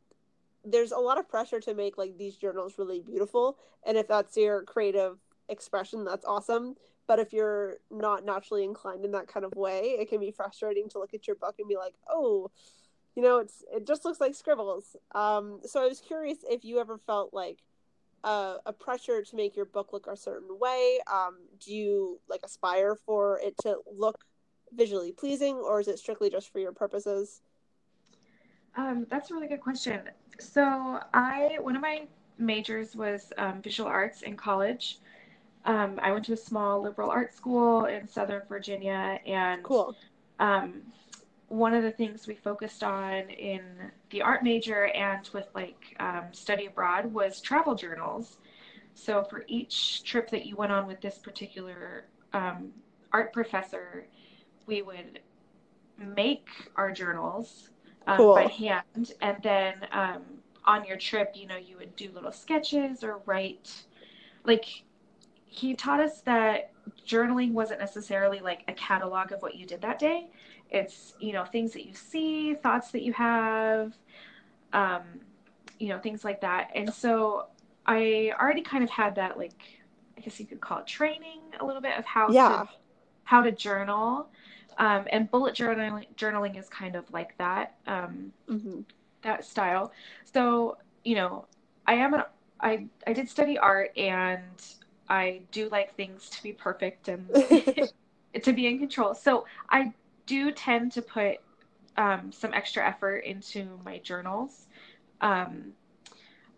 there's 0.63 0.93
a 0.93 0.99
lot 0.99 1.19
of 1.19 1.29
pressure 1.29 1.61
to 1.61 1.73
make 1.73 1.97
like 1.97 2.19
these 2.19 2.37
journals 2.37 2.75
really 2.77 3.01
beautiful. 3.01 3.57
And 3.87 3.97
if 3.97 4.07
that's 4.07 4.37
your 4.37 4.65
creative 4.65 5.17
expression, 5.49 6.05
that's 6.05 6.25
awesome. 6.25 6.75
But 7.07 7.19
if 7.19 7.33
you're 7.33 7.77
not 7.91 8.25
naturally 8.25 8.65
inclined 8.65 9.05
in 9.05 9.13
that 9.13 9.29
kind 9.29 9.45
of 9.47 9.55
way, 9.55 9.97
it 9.99 10.09
can 10.09 10.21
be 10.21 10.31
frustrating 10.31 10.89
to 10.91 10.99
look 10.99 11.15
at 11.15 11.27
your 11.27 11.37
book 11.37 11.57
and 11.59 11.69
be 11.69 11.77
like, 11.77 11.95
oh, 12.09 12.51
you 13.15 13.23
know, 13.23 13.39
it's 13.39 13.65
it 13.73 13.87
just 13.87 14.05
looks 14.05 14.21
like 14.21 14.35
scribbles. 14.35 14.97
Um, 15.15 15.61
so 15.65 15.83
I 15.83 15.87
was 15.87 16.01
curious 16.01 16.39
if 16.49 16.65
you 16.65 16.81
ever 16.81 16.99
felt 16.99 17.33
like 17.33 17.63
uh, 18.25 18.57
a 18.67 18.73
pressure 18.73 19.23
to 19.23 19.37
make 19.37 19.57
your 19.57 19.65
book 19.65 19.93
look 19.93 20.07
a 20.07 20.17
certain 20.17 20.59
way. 20.59 20.99
Um, 21.11 21.39
do 21.65 21.75
you 21.75 22.21
like 22.29 22.41
aspire 22.45 22.95
for 22.95 23.41
it 23.43 23.57
to 23.63 23.79
look 23.91 24.25
visually 24.75 25.13
pleasing, 25.13 25.57
or 25.57 25.81
is 25.81 25.89
it 25.89 25.99
strictly 25.99 26.29
just 26.29 26.53
for 26.53 26.59
your 26.59 26.73
purposes? 26.73 27.41
Um, 28.77 29.07
that's 29.09 29.31
a 29.31 29.35
really 29.35 29.49
good 29.49 29.61
question. 29.63 30.01
So 30.39 31.01
I 31.15 31.57
one 31.61 31.77
of 31.77 31.83
my 31.83 32.07
majors 32.39 32.95
was 32.95 33.33
um, 33.39 33.63
visual 33.63 33.89
arts 33.89 34.23
in 34.23 34.37
college. 34.37 34.99
Um, 35.67 35.99
I 36.01 36.13
went 36.13 36.25
to 36.27 36.33
a 36.33 36.37
small 36.37 36.81
liberal 36.81 37.11
arts 37.11 37.37
school 37.37 37.87
in 37.87 38.09
Southern 38.09 38.43
Virginia, 38.49 39.19
and 39.27 39.63
cool. 39.65 39.97
Um, 40.39 40.83
one 41.49 41.75
of 41.75 41.83
the 41.83 41.91
things 41.91 42.27
we 42.27 42.35
focused 42.35 42.83
on 42.83 43.31
in 43.31 43.63
the 44.11 44.23
art 44.23 44.43
major 44.43 44.87
and 44.89 45.29
with 45.33 45.47
like 45.55 45.97
um, 46.01 46.25
study 46.33 46.67
abroad 46.67 47.13
was 47.13 47.41
travel 47.41 47.75
journals. 47.75 48.39
So 48.95 49.25
for 49.25 49.45
each 49.47 50.03
trip 50.05 50.31
that 50.31 50.47
you 50.47 50.57
went 50.57 50.73
on 50.73 50.87
with 50.87 51.01
this 51.01 51.19
particular 51.19 52.07
um, 52.33 52.73
art 53.13 53.33
professor, 53.33 54.07
we 54.67 54.83
would 54.83 55.21
make 55.99 56.49
our 56.77 56.91
journals 56.91 57.71
um, 58.07 58.17
cool. 58.17 58.35
by 58.35 58.47
hand, 58.47 59.13
and 59.21 59.37
then 59.43 59.75
um, 59.93 60.23
on 60.65 60.85
your 60.85 60.97
trip, 60.97 61.33
you 61.35 61.47
know, 61.47 61.57
you 61.57 61.77
would 61.77 61.95
do 61.97 62.11
little 62.13 62.33
sketches 62.33 63.05
or 63.05 63.21
write 63.27 63.85
like 64.45 64.85
he 65.47 65.75
taught 65.75 66.01
us 66.01 66.21
that 66.23 66.73
journaling 67.07 67.53
wasn't 67.53 67.81
necessarily 67.81 68.41
like 68.41 68.63
a 68.69 68.73
catalog 68.73 69.33
of 69.33 69.41
what 69.43 69.55
you 69.55 69.67
did 69.67 69.81
that 69.83 69.99
day. 69.99 70.29
It's, 70.71 71.15
you 71.21 71.33
know, 71.33 71.45
things 71.45 71.73
that 71.73 71.87
you 71.87 71.95
see, 71.95 72.55
thoughts 72.55 72.91
that 72.91 73.03
you 73.03 73.13
have, 73.13 73.97
um, 74.73 75.03
you 75.79 75.89
know, 75.89 75.99
things 75.99 76.25
like 76.25 76.41
that. 76.41 76.71
And 76.75 76.93
so 76.93 77.47
I 77.87 78.33
already 78.41 78.63
kind 78.63 78.83
of 78.83 78.91
had 78.91 79.15
that, 79.15 79.39
like, 79.39 79.53
I 80.19 80.21
guess 80.21 80.41
you 80.41 80.47
could 80.47 80.61
call 80.61 80.79
it 80.79 80.87
training 80.87 81.41
a 81.61 81.65
little 81.65 81.83
bit 81.83 81.99
of 81.99 82.05
how 82.05 82.31
yeah. 82.31 82.49
to 82.49 82.69
how 83.25 83.43
to 83.43 83.53
journal. 83.53 84.29
Um, 84.79 85.07
and 85.11 85.31
bullet 85.31 85.55
journaling 85.55 86.07
journaling 86.17 86.59
is 86.59 86.69
kind 86.69 86.97
of 86.97 87.11
like 87.13 87.37
that 87.39 87.77
um, 87.87 88.33
mm-hmm. 88.49 88.81
that 89.23 89.45
style. 89.45 89.93
So 90.25 90.79
you 91.05 91.15
know, 91.15 91.47
I 91.87 91.95
am 91.95 92.15
an 92.15 92.23
I 92.61 92.87
I 93.07 93.13
did 93.13 93.29
study 93.29 93.59
art 93.59 93.97
and 93.97 94.43
I 95.09 95.43
do 95.53 95.69
like 95.69 95.95
things 95.97 96.29
to 96.31 96.43
be 96.43 96.53
perfect 96.53 97.09
and 97.09 97.29
to 98.43 98.53
be 98.53 98.67
in 98.67 98.79
control. 98.79 99.15
So 99.15 99.47
I 99.71 99.93
do 100.27 100.51
tend 100.51 100.93
to 100.93 101.03
put 101.03 101.39
um, 101.97 102.31
some 102.33 102.53
extra 102.53 102.87
effort 102.87 103.19
into 103.19 103.79
my 103.85 103.99
journals. 103.99 104.67
Um, 105.21 105.73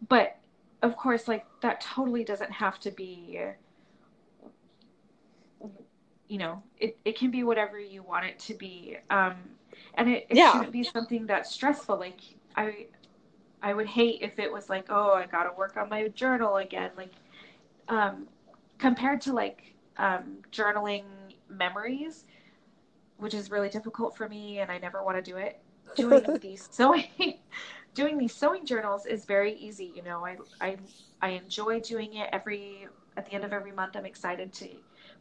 but 0.08 0.38
of 0.82 0.96
course, 0.96 1.28
like 1.28 1.44
that 1.60 1.80
totally 1.80 2.24
doesn't 2.24 2.52
have 2.52 2.78
to 2.80 2.90
be, 2.90 3.40
you 6.28 6.38
know, 6.38 6.62
it, 6.78 6.96
it 7.04 7.18
can 7.18 7.30
be 7.30 7.42
whatever 7.42 7.78
you 7.78 8.02
want 8.02 8.26
it 8.26 8.38
to 8.40 8.54
be. 8.54 8.96
Um, 9.10 9.36
and 9.94 10.08
it, 10.08 10.26
it 10.30 10.36
yeah. 10.36 10.52
shouldn't 10.52 10.72
be 10.72 10.84
something 10.84 11.26
that's 11.26 11.50
stressful. 11.50 11.98
Like 11.98 12.20
I, 12.56 12.86
I 13.62 13.74
would 13.74 13.86
hate 13.86 14.22
if 14.22 14.38
it 14.38 14.52
was 14.52 14.68
like, 14.68 14.86
oh, 14.88 15.14
I 15.14 15.26
got 15.26 15.44
to 15.44 15.56
work 15.56 15.76
on 15.76 15.88
my 15.88 16.08
journal 16.08 16.56
again. 16.56 16.90
Like, 16.96 17.12
um, 17.88 18.28
compared 18.78 19.20
to 19.22 19.32
like 19.32 19.74
um, 19.96 20.38
journaling 20.52 21.04
memories, 21.48 22.24
which 23.16 23.34
is 23.34 23.50
really 23.50 23.68
difficult 23.68 24.16
for 24.16 24.28
me, 24.28 24.60
and 24.60 24.70
I 24.70 24.78
never 24.78 25.02
want 25.04 25.16
to 25.16 25.30
do 25.30 25.36
it. 25.36 25.60
Doing 25.96 26.38
these 26.40 26.68
sewing, 26.70 27.04
doing 27.94 28.18
these 28.18 28.34
sewing 28.34 28.64
journals 28.64 29.06
is 29.06 29.24
very 29.24 29.54
easy. 29.54 29.92
You 29.94 30.02
know, 30.02 30.24
I 30.24 30.36
I 30.60 30.76
I 31.20 31.28
enjoy 31.30 31.80
doing 31.80 32.14
it 32.14 32.30
every 32.32 32.86
at 33.16 33.26
the 33.26 33.32
end 33.32 33.44
of 33.44 33.52
every 33.52 33.72
month. 33.72 33.96
I'm 33.96 34.06
excited 34.06 34.52
to 34.54 34.68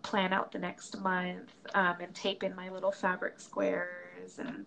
plan 0.03 0.31
out 0.33 0.51
the 0.51 0.59
next 0.59 0.99
month 0.99 1.53
um, 1.73 1.95
and 1.99 2.13
tape 2.13 2.43
in 2.43 2.55
my 2.55 2.69
little 2.69 2.91
fabric 2.91 3.39
squares 3.39 4.37
and 4.37 4.65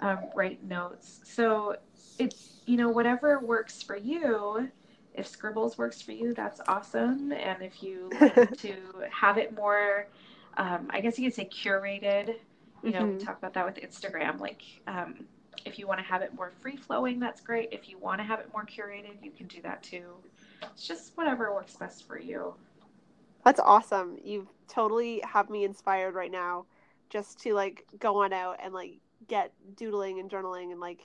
um, 0.00 0.18
write 0.34 0.64
notes. 0.64 1.20
So 1.24 1.76
it's 2.18 2.62
you 2.66 2.76
know 2.76 2.88
whatever 2.88 3.40
works 3.40 3.82
for 3.82 3.96
you 3.96 4.70
if 5.16 5.26
scribbles 5.26 5.78
works 5.78 6.00
for 6.00 6.12
you 6.12 6.34
that's 6.34 6.60
awesome. 6.68 7.32
And 7.32 7.62
if 7.62 7.82
you 7.82 8.10
like 8.20 8.56
to 8.58 8.76
have 9.10 9.38
it 9.38 9.54
more 9.54 10.06
um, 10.58 10.88
i 10.90 11.00
guess 11.00 11.18
you 11.18 11.28
could 11.28 11.34
say 11.34 11.48
curated 11.48 12.36
you 12.82 12.90
know 12.92 13.00
mm-hmm. 13.00 13.18
we 13.18 13.24
talk 13.24 13.38
about 13.38 13.54
that 13.54 13.66
with 13.66 13.76
instagram 13.76 14.40
like 14.40 14.62
um, 14.86 15.26
if 15.66 15.78
you 15.78 15.86
want 15.86 15.98
to 15.98 16.06
have 16.06 16.22
it 16.22 16.34
more 16.34 16.52
free 16.60 16.76
flowing 16.76 17.18
that's 17.18 17.40
great. 17.40 17.68
If 17.72 17.88
you 17.88 17.98
want 17.98 18.20
to 18.20 18.24
have 18.24 18.40
it 18.40 18.48
more 18.52 18.64
curated 18.64 19.22
you 19.22 19.30
can 19.30 19.46
do 19.46 19.60
that 19.62 19.82
too. 19.82 20.04
It's 20.62 20.86
just 20.86 21.12
whatever 21.16 21.52
works 21.52 21.74
best 21.74 22.06
for 22.06 22.18
you. 22.18 22.54
That's 23.44 23.60
awesome. 23.60 24.18
You've 24.24 24.48
totally 24.68 25.22
have 25.24 25.50
me 25.50 25.64
inspired 25.64 26.14
right 26.14 26.30
now 26.30 26.66
just 27.10 27.40
to 27.40 27.54
like 27.54 27.84
go 27.98 28.22
on 28.22 28.32
out 28.32 28.58
and 28.62 28.72
like 28.72 28.98
get 29.28 29.52
doodling 29.76 30.20
and 30.20 30.30
journaling 30.30 30.72
and 30.72 30.80
like 30.80 31.00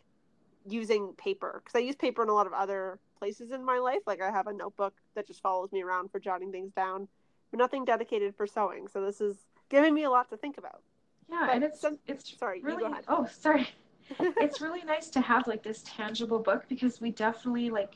using 0.67 1.13
paper 1.17 1.61
because 1.63 1.77
I 1.77 1.83
use 1.83 1.95
paper 1.95 2.23
in 2.23 2.29
a 2.29 2.33
lot 2.33 2.47
of 2.47 2.53
other 2.53 2.99
places 3.21 3.51
in 3.51 3.63
my 3.63 3.77
life. 3.77 4.01
Like 4.07 4.21
I 4.21 4.31
have 4.31 4.47
a 4.47 4.53
notebook 4.53 4.95
that 5.15 5.27
just 5.27 5.41
follows 5.41 5.71
me 5.71 5.83
around 5.83 6.09
for 6.11 6.19
jotting 6.19 6.51
things 6.51 6.73
down, 6.73 7.07
but 7.51 7.59
nothing 7.59 7.85
dedicated 7.85 8.35
for 8.35 8.47
sewing. 8.47 8.87
So 8.87 9.05
this 9.05 9.21
is 9.21 9.45
giving 9.69 9.93
me 9.93 10.03
a 10.05 10.09
lot 10.09 10.29
to 10.31 10.37
think 10.37 10.57
about. 10.57 10.81
Yeah, 11.29 11.43
but 11.45 11.55
and 11.55 11.63
it's 11.63 11.85
it's 12.07 12.37
sorry. 12.37 12.61
Really, 12.63 12.91
Oh, 13.07 13.27
sorry. 13.27 13.69
it's 14.19 14.59
really 14.59 14.83
nice 14.83 15.09
to 15.11 15.21
have 15.21 15.47
like 15.47 15.61
this 15.61 15.83
tangible 15.85 16.39
book 16.39 16.65
because 16.67 16.99
we 16.99 17.11
definitely 17.11 17.69
like 17.69 17.93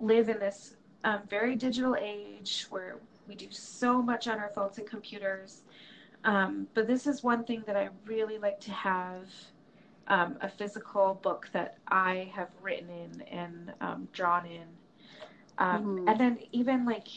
live 0.00 0.28
in 0.28 0.40
this 0.40 0.74
um, 1.04 1.20
very 1.30 1.54
digital 1.54 1.94
age 1.96 2.66
where 2.70 2.96
we 3.28 3.36
do 3.36 3.46
so 3.50 4.02
much 4.02 4.26
on 4.26 4.38
our 4.38 4.50
phones 4.50 4.78
and 4.78 4.86
computers. 4.88 5.62
Um, 6.24 6.66
but 6.74 6.88
this 6.88 7.06
is 7.06 7.22
one 7.22 7.44
thing 7.44 7.62
that 7.66 7.76
I 7.76 7.90
really 8.06 8.38
like 8.38 8.58
to 8.62 8.72
have 8.72 9.28
um, 10.08 10.36
a 10.40 10.48
physical 10.48 11.18
book 11.22 11.48
that 11.52 11.78
I 11.88 12.30
have 12.34 12.48
written 12.62 12.88
in 12.90 13.22
and 13.22 13.72
um, 13.80 14.08
drawn 14.12 14.46
in. 14.46 14.66
Um, 15.58 15.84
mm-hmm. 15.84 16.08
And 16.08 16.20
then 16.20 16.38
even 16.52 16.84
like 16.84 17.08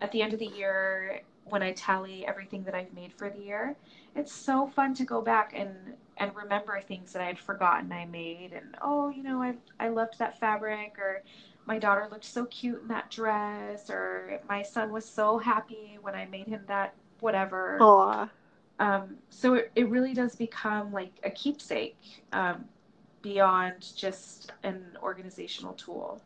at 0.00 0.12
the 0.12 0.22
end 0.22 0.32
of 0.32 0.38
the 0.38 0.46
year, 0.46 1.22
when 1.44 1.62
I 1.62 1.72
tally 1.72 2.26
everything 2.26 2.62
that 2.64 2.74
I've 2.74 2.92
made 2.94 3.12
for 3.12 3.28
the 3.28 3.40
year, 3.40 3.76
it's 4.14 4.32
so 4.32 4.68
fun 4.68 4.94
to 4.94 5.04
go 5.04 5.20
back 5.20 5.52
and 5.54 5.74
and 6.18 6.34
remember 6.36 6.80
things 6.80 7.12
that 7.12 7.22
I 7.22 7.26
had 7.26 7.38
forgotten 7.38 7.90
I 7.92 8.04
made. 8.06 8.52
And 8.52 8.76
oh, 8.82 9.08
you 9.08 9.22
know, 9.22 9.42
I 9.42 9.54
I 9.78 9.88
loved 9.88 10.18
that 10.18 10.38
fabric, 10.38 10.96
or 10.98 11.22
my 11.66 11.78
daughter 11.78 12.06
looked 12.10 12.24
so 12.24 12.44
cute 12.46 12.82
in 12.82 12.88
that 12.88 13.10
dress, 13.10 13.90
or 13.90 14.40
my 14.48 14.62
son 14.62 14.92
was 14.92 15.04
so 15.04 15.38
happy 15.38 15.98
when 16.00 16.14
I 16.14 16.26
made 16.26 16.46
him 16.46 16.62
that 16.68 16.94
whatever. 17.20 17.78
Aww. 17.80 18.30
Um, 18.80 19.18
so 19.28 19.54
it, 19.54 19.70
it 19.76 19.88
really 19.90 20.14
does 20.14 20.34
become 20.34 20.90
like 20.90 21.12
a 21.22 21.30
keepsake 21.30 21.96
um, 22.32 22.64
beyond 23.20 23.94
just 23.94 24.52
an 24.62 24.96
organizational 25.02 25.74
tool. 25.74 26.20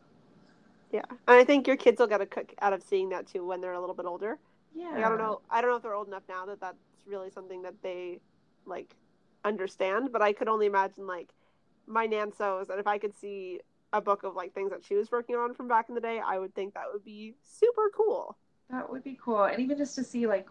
Yeah, 0.91 1.03
and 1.09 1.37
I 1.37 1.43
think 1.43 1.67
your 1.67 1.75
kids 1.75 1.99
will 1.99 2.07
get 2.07 2.21
a 2.21 2.25
kick 2.25 2.55
out 2.61 2.71
of 2.71 2.81
seeing 2.81 3.09
that 3.09 3.27
too 3.27 3.45
when 3.45 3.59
they're 3.59 3.73
a 3.73 3.79
little 3.79 3.93
bit 3.93 4.05
older. 4.05 4.39
Yeah, 4.73 4.91
like, 4.91 5.05
I 5.05 5.09
don't 5.09 5.17
know. 5.17 5.41
I 5.49 5.59
don't 5.61 5.69
know 5.69 5.75
if 5.75 5.83
they're 5.83 5.93
old 5.93 6.07
enough 6.07 6.23
now 6.29 6.45
that 6.45 6.61
that's 6.61 6.77
really 7.05 7.29
something 7.29 7.61
that 7.63 7.75
they 7.83 8.19
like 8.65 8.95
understand. 9.43 10.13
But 10.13 10.21
I 10.21 10.31
could 10.31 10.47
only 10.47 10.65
imagine 10.65 11.05
like 11.05 11.29
my 11.87 12.05
nan 12.05 12.31
sews, 12.31 12.69
and 12.69 12.79
if 12.79 12.87
I 12.87 12.97
could 12.97 13.13
see 13.13 13.59
a 13.91 13.99
book 13.99 14.23
of 14.23 14.33
like 14.33 14.53
things 14.53 14.71
that 14.71 14.85
she 14.85 14.95
was 14.95 15.11
working 15.11 15.35
on 15.35 15.53
from 15.53 15.67
back 15.67 15.89
in 15.89 15.95
the 15.95 16.01
day, 16.01 16.21
I 16.25 16.39
would 16.39 16.55
think 16.55 16.73
that 16.75 16.85
would 16.93 17.03
be 17.03 17.35
super 17.43 17.91
cool. 17.93 18.37
That 18.71 18.89
would 18.89 19.03
be 19.03 19.19
cool, 19.21 19.43
and 19.43 19.59
even 19.59 19.77
just 19.77 19.95
to 19.95 20.05
see 20.05 20.25
like 20.25 20.47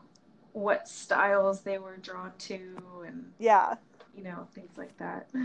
what 0.54 0.88
styles 0.88 1.60
they 1.60 1.78
were 1.78 1.98
drawn 1.98 2.32
to 2.38 3.04
and 3.06 3.30
yeah. 3.38 3.74
you 4.16 4.24
know 4.24 4.48
things 4.54 4.76
like 4.76 4.96
that. 4.98 5.28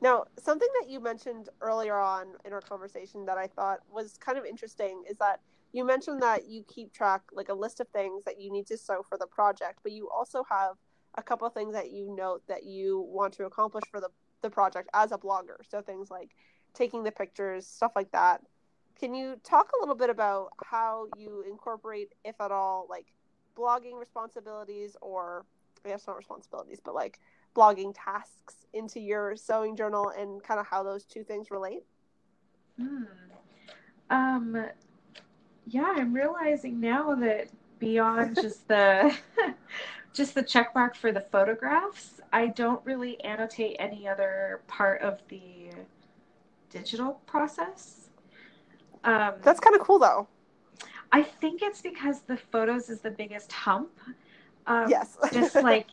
Now 0.00 0.24
something 0.36 0.68
that 0.80 0.90
you 0.90 0.98
mentioned 0.98 1.48
earlier 1.60 1.96
on 1.96 2.26
in 2.44 2.52
our 2.52 2.60
conversation 2.60 3.24
that 3.26 3.38
i 3.38 3.46
thought 3.46 3.78
was 3.88 4.18
kind 4.18 4.36
of 4.36 4.44
interesting 4.44 5.04
is 5.08 5.16
that 5.18 5.38
you 5.70 5.84
mentioned 5.84 6.20
that 6.22 6.48
you 6.48 6.64
keep 6.64 6.92
track 6.92 7.22
like 7.32 7.50
a 7.50 7.54
list 7.54 7.78
of 7.78 7.86
things 7.90 8.24
that 8.24 8.40
you 8.40 8.50
need 8.50 8.66
to 8.66 8.76
sew 8.76 9.04
for 9.08 9.16
the 9.16 9.28
project 9.28 9.78
but 9.84 9.92
you 9.92 10.10
also 10.10 10.42
have 10.50 10.74
a 11.16 11.22
couple 11.22 11.46
of 11.46 11.54
things 11.54 11.74
that 11.74 11.90
you 11.90 12.14
note 12.14 12.42
that 12.48 12.64
you 12.64 13.00
want 13.08 13.34
to 13.34 13.44
accomplish 13.44 13.84
for 13.90 14.00
the, 14.00 14.08
the 14.42 14.50
project 14.50 14.88
as 14.94 15.12
a 15.12 15.18
blogger. 15.18 15.56
So 15.68 15.80
things 15.82 16.10
like 16.10 16.30
taking 16.74 17.04
the 17.04 17.12
pictures 17.12 17.66
stuff 17.66 17.92
like 17.94 18.10
that. 18.12 18.40
Can 18.98 19.14
you 19.14 19.36
talk 19.42 19.70
a 19.72 19.80
little 19.80 19.94
bit 19.94 20.10
about 20.10 20.50
how 20.64 21.06
you 21.16 21.44
incorporate 21.48 22.12
if 22.24 22.40
at 22.40 22.50
all 22.50 22.86
like 22.88 23.06
blogging 23.56 23.98
responsibilities 23.98 24.96
or 25.00 25.44
I 25.84 25.88
guess 25.88 26.06
not 26.06 26.16
responsibilities, 26.16 26.80
but 26.82 26.94
like 26.94 27.18
blogging 27.56 27.94
tasks 27.94 28.66
into 28.72 29.00
your 29.00 29.36
sewing 29.36 29.76
journal 29.76 30.12
and 30.16 30.42
kind 30.42 30.60
of 30.60 30.66
how 30.66 30.82
those 30.82 31.04
two 31.04 31.24
things 31.24 31.50
relate? 31.50 31.84
Hmm. 32.80 33.04
Um, 34.10 34.66
yeah, 35.66 35.92
I'm 35.96 36.12
realizing 36.12 36.80
now 36.80 37.14
that 37.16 37.48
beyond 37.78 38.36
just 38.40 38.66
the 38.68 39.14
just 40.12 40.34
the 40.34 40.42
check 40.42 40.74
mark 40.74 40.94
for 40.94 41.12
the 41.12 41.20
photographs, 41.20 42.20
I 42.32 42.48
don't 42.48 42.84
really 42.84 43.22
annotate 43.24 43.76
any 43.78 44.06
other 44.06 44.60
part 44.66 45.02
of 45.02 45.20
the 45.28 45.70
digital 46.70 47.20
process. 47.26 48.08
Um, 49.04 49.34
That's 49.42 49.60
kind 49.60 49.74
of 49.74 49.82
cool 49.82 49.98
though. 49.98 50.28
I 51.12 51.22
think 51.22 51.62
it's 51.62 51.82
because 51.82 52.22
the 52.22 52.36
photos 52.36 52.88
is 52.88 53.00
the 53.00 53.10
biggest 53.10 53.52
hump. 53.52 53.90
Um, 54.66 54.88
yes. 54.88 55.16
just 55.32 55.54
like, 55.54 55.88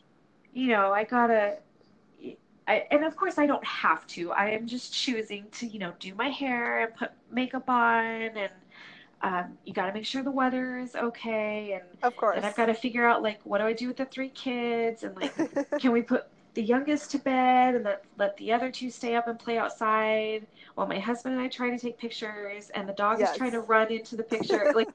you 0.54 0.68
know, 0.68 0.92
I 0.92 1.04
gotta, 1.04 1.58
I, 2.66 2.86
and 2.90 3.04
of 3.04 3.16
course 3.16 3.36
I 3.38 3.46
don't 3.46 3.64
have 3.64 4.06
to. 4.08 4.32
I 4.32 4.50
am 4.50 4.66
just 4.66 4.94
choosing 4.94 5.46
to, 5.52 5.66
you 5.66 5.78
know, 5.78 5.92
do 5.98 6.14
my 6.14 6.28
hair 6.28 6.84
and 6.84 6.94
put 6.94 7.10
makeup 7.30 7.68
on, 7.68 8.04
and 8.04 8.52
um, 9.22 9.58
you 9.64 9.74
got 9.74 9.86
to 9.86 9.92
make 9.92 10.06
sure 10.06 10.22
the 10.22 10.30
weather 10.30 10.78
is 10.78 10.96
okay, 10.96 11.72
and 11.72 11.84
of 12.02 12.16
course, 12.16 12.36
and 12.36 12.46
I've 12.46 12.56
got 12.56 12.66
to 12.66 12.74
figure 12.74 13.06
out 13.06 13.22
like 13.22 13.40
what 13.44 13.58
do 13.58 13.64
I 13.64 13.72
do 13.72 13.88
with 13.88 13.98
the 13.98 14.06
three 14.06 14.30
kids, 14.30 15.02
and 15.02 15.14
like, 15.16 15.34
can 15.78 15.92
we 15.92 16.00
put 16.00 16.28
the 16.54 16.62
youngest 16.62 17.10
to 17.12 17.18
bed 17.18 17.74
and 17.74 17.84
let, 17.84 18.04
let 18.18 18.36
the 18.36 18.52
other 18.52 18.70
two 18.70 18.90
stay 18.90 19.14
up 19.14 19.28
and 19.28 19.38
play 19.38 19.58
outside 19.58 20.46
while 20.74 20.86
my 20.86 20.98
husband 20.98 21.34
and 21.34 21.42
I 21.42 21.48
try 21.48 21.70
to 21.70 21.78
take 21.78 21.96
pictures 21.96 22.70
and 22.70 22.88
the 22.88 22.92
dog 22.92 23.20
yes. 23.20 23.30
is 23.30 23.36
trying 23.36 23.52
to 23.52 23.60
run 23.60 23.92
into 23.92 24.16
the 24.16 24.24
picture. 24.24 24.72
like 24.74 24.88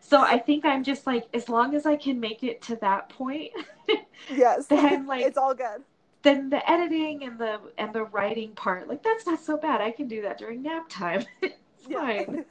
so 0.00 0.20
I 0.20 0.38
think 0.38 0.64
I'm 0.64 0.82
just 0.82 1.06
like, 1.06 1.28
as 1.34 1.48
long 1.48 1.74
as 1.74 1.86
I 1.86 1.96
can 1.96 2.18
make 2.18 2.42
it 2.42 2.62
to 2.62 2.76
that 2.76 3.10
point, 3.10 3.52
yes, 4.30 4.66
then 4.66 5.06
like 5.06 5.24
it's 5.24 5.38
all 5.38 5.54
good. 5.54 5.82
Then 6.22 6.50
the 6.50 6.68
editing 6.70 7.24
and 7.24 7.38
the 7.38 7.60
and 7.78 7.94
the 7.94 8.04
writing 8.04 8.52
part, 8.52 8.88
like 8.88 9.02
that's 9.02 9.26
not 9.26 9.40
so 9.40 9.56
bad. 9.56 9.80
I 9.80 9.90
can 9.90 10.08
do 10.08 10.22
that 10.22 10.38
during 10.38 10.62
nap 10.62 10.86
time. 10.88 11.24
it's 11.42 11.86
fine. 11.90 12.44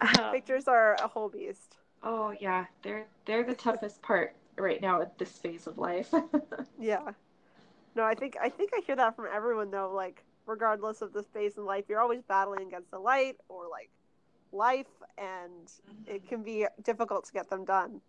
um, 0.00 0.32
Pictures 0.32 0.66
are 0.66 0.94
a 0.94 1.08
whole 1.08 1.28
beast. 1.28 1.76
Oh 2.02 2.34
yeah, 2.40 2.66
they're 2.82 3.06
they're 3.26 3.44
the 3.44 3.54
toughest 3.54 4.02
part 4.02 4.34
right 4.56 4.80
now 4.80 5.00
at 5.02 5.18
this 5.18 5.38
phase 5.38 5.66
of 5.66 5.78
life. 5.78 6.12
yeah. 6.78 7.10
No, 7.94 8.02
I 8.04 8.14
think 8.14 8.36
I 8.40 8.48
think 8.48 8.70
I 8.74 8.80
hear 8.86 8.96
that 8.96 9.16
from 9.16 9.26
everyone 9.32 9.70
though. 9.70 9.92
Like, 9.94 10.24
regardless 10.46 11.00
of 11.02 11.12
the 11.12 11.22
phase 11.22 11.56
in 11.56 11.64
life, 11.64 11.84
you're 11.88 12.00
always 12.00 12.22
battling 12.22 12.66
against 12.66 12.90
the 12.90 12.98
light 12.98 13.36
or 13.48 13.68
like 13.70 13.90
life 14.56 14.86
and 15.18 15.70
it 16.06 16.28
can 16.28 16.42
be 16.42 16.66
difficult 16.82 17.24
to 17.26 17.32
get 17.32 17.48
them 17.50 17.64
done. 17.64 18.00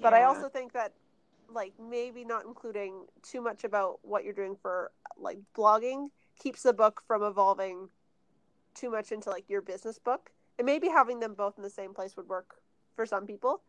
But 0.00 0.12
yeah. 0.12 0.20
I 0.20 0.22
also 0.24 0.48
think 0.48 0.72
that 0.72 0.92
like 1.52 1.72
maybe 1.78 2.24
not 2.24 2.44
including 2.44 3.06
too 3.22 3.40
much 3.40 3.64
about 3.64 3.98
what 4.02 4.24
you're 4.24 4.32
doing 4.32 4.56
for 4.60 4.90
like 5.18 5.38
blogging 5.56 6.08
keeps 6.38 6.62
the 6.62 6.72
book 6.72 7.02
from 7.06 7.22
evolving 7.22 7.88
too 8.74 8.90
much 8.90 9.12
into 9.12 9.30
like 9.30 9.48
your 9.48 9.62
business 9.62 9.98
book. 9.98 10.30
And 10.58 10.66
maybe 10.66 10.88
having 10.88 11.20
them 11.20 11.34
both 11.34 11.56
in 11.56 11.62
the 11.62 11.70
same 11.70 11.94
place 11.94 12.16
would 12.16 12.28
work 12.28 12.56
for 12.94 13.06
some 13.06 13.26
people. 13.26 13.62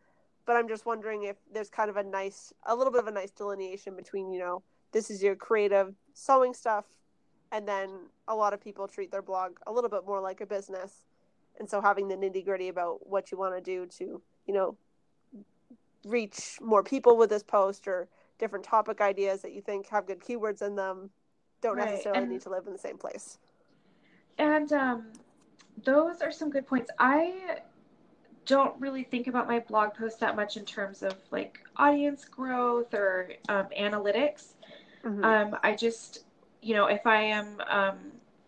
But 0.46 0.56
I'm 0.56 0.68
just 0.68 0.86
wondering 0.86 1.24
if 1.24 1.36
there's 1.52 1.68
kind 1.68 1.90
of 1.90 1.96
a 1.96 2.04
nice 2.04 2.52
a 2.66 2.74
little 2.74 2.92
bit 2.92 3.00
of 3.00 3.08
a 3.08 3.12
nice 3.12 3.30
delineation 3.30 3.96
between, 3.96 4.30
you 4.30 4.38
know, 4.38 4.62
this 4.92 5.10
is 5.10 5.22
your 5.22 5.34
creative 5.34 5.94
sewing 6.14 6.54
stuff 6.54 6.84
and 7.52 7.66
then 7.66 7.90
a 8.28 8.34
lot 8.34 8.52
of 8.52 8.60
people 8.60 8.88
treat 8.88 9.10
their 9.10 9.22
blog 9.22 9.58
a 9.66 9.72
little 9.72 9.90
bit 9.90 10.04
more 10.06 10.20
like 10.20 10.40
a 10.40 10.46
business 10.46 11.04
and 11.58 11.68
so 11.68 11.80
having 11.80 12.08
the 12.08 12.14
nitty 12.14 12.44
gritty 12.44 12.68
about 12.68 13.06
what 13.06 13.30
you 13.30 13.38
want 13.38 13.54
to 13.54 13.60
do 13.60 13.86
to 13.86 14.20
you 14.46 14.54
know 14.54 14.76
reach 16.04 16.58
more 16.60 16.82
people 16.82 17.16
with 17.16 17.30
this 17.30 17.42
post 17.42 17.88
or 17.88 18.08
different 18.38 18.64
topic 18.64 19.00
ideas 19.00 19.42
that 19.42 19.52
you 19.52 19.60
think 19.60 19.88
have 19.88 20.06
good 20.06 20.20
keywords 20.20 20.62
in 20.62 20.76
them 20.76 21.10
don't 21.60 21.76
right. 21.76 21.90
necessarily 21.90 22.22
and, 22.22 22.30
need 22.30 22.40
to 22.40 22.50
live 22.50 22.66
in 22.66 22.72
the 22.72 22.78
same 22.78 22.98
place 22.98 23.38
and 24.38 24.72
um, 24.72 25.06
those 25.84 26.20
are 26.20 26.30
some 26.30 26.50
good 26.50 26.66
points 26.66 26.90
i 26.98 27.58
don't 28.44 28.78
really 28.80 29.02
think 29.02 29.26
about 29.26 29.48
my 29.48 29.58
blog 29.58 29.92
post 29.94 30.20
that 30.20 30.36
much 30.36 30.56
in 30.56 30.64
terms 30.64 31.02
of 31.02 31.14
like 31.30 31.58
audience 31.76 32.24
growth 32.24 32.94
or 32.94 33.30
um, 33.48 33.66
analytics 33.78 34.52
mm-hmm. 35.04 35.24
um, 35.24 35.56
i 35.62 35.74
just 35.74 36.24
you 36.62 36.74
know 36.74 36.86
if 36.86 37.06
i 37.06 37.20
am 37.20 37.60
um, 37.68 37.96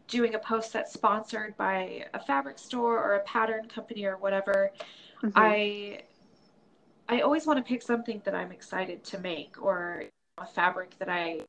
doing 0.09 0.35
a 0.35 0.39
post 0.39 0.73
that's 0.73 0.93
sponsored 0.93 1.57
by 1.57 2.05
a 2.15 2.19
fabric 2.19 2.59
store 2.59 2.99
or 2.99 3.15
a 3.15 3.21
pattern 3.21 3.69
company 3.69 4.05
or 4.05 4.17
whatever, 4.17 4.73
mm-hmm. 5.23 5.31
I 5.37 6.03
I 7.09 7.21
always 7.21 7.47
want 7.47 7.59
to 7.59 7.63
pick 7.63 7.83
something 7.83 8.21
that 8.25 8.35
I'm 8.35 8.53
excited 8.53 9.05
to 9.05 9.19
make 9.19 9.63
or 9.63 10.05
a 10.37 10.47
fabric 10.47 10.99
that 10.99 11.09
I 11.09 11.41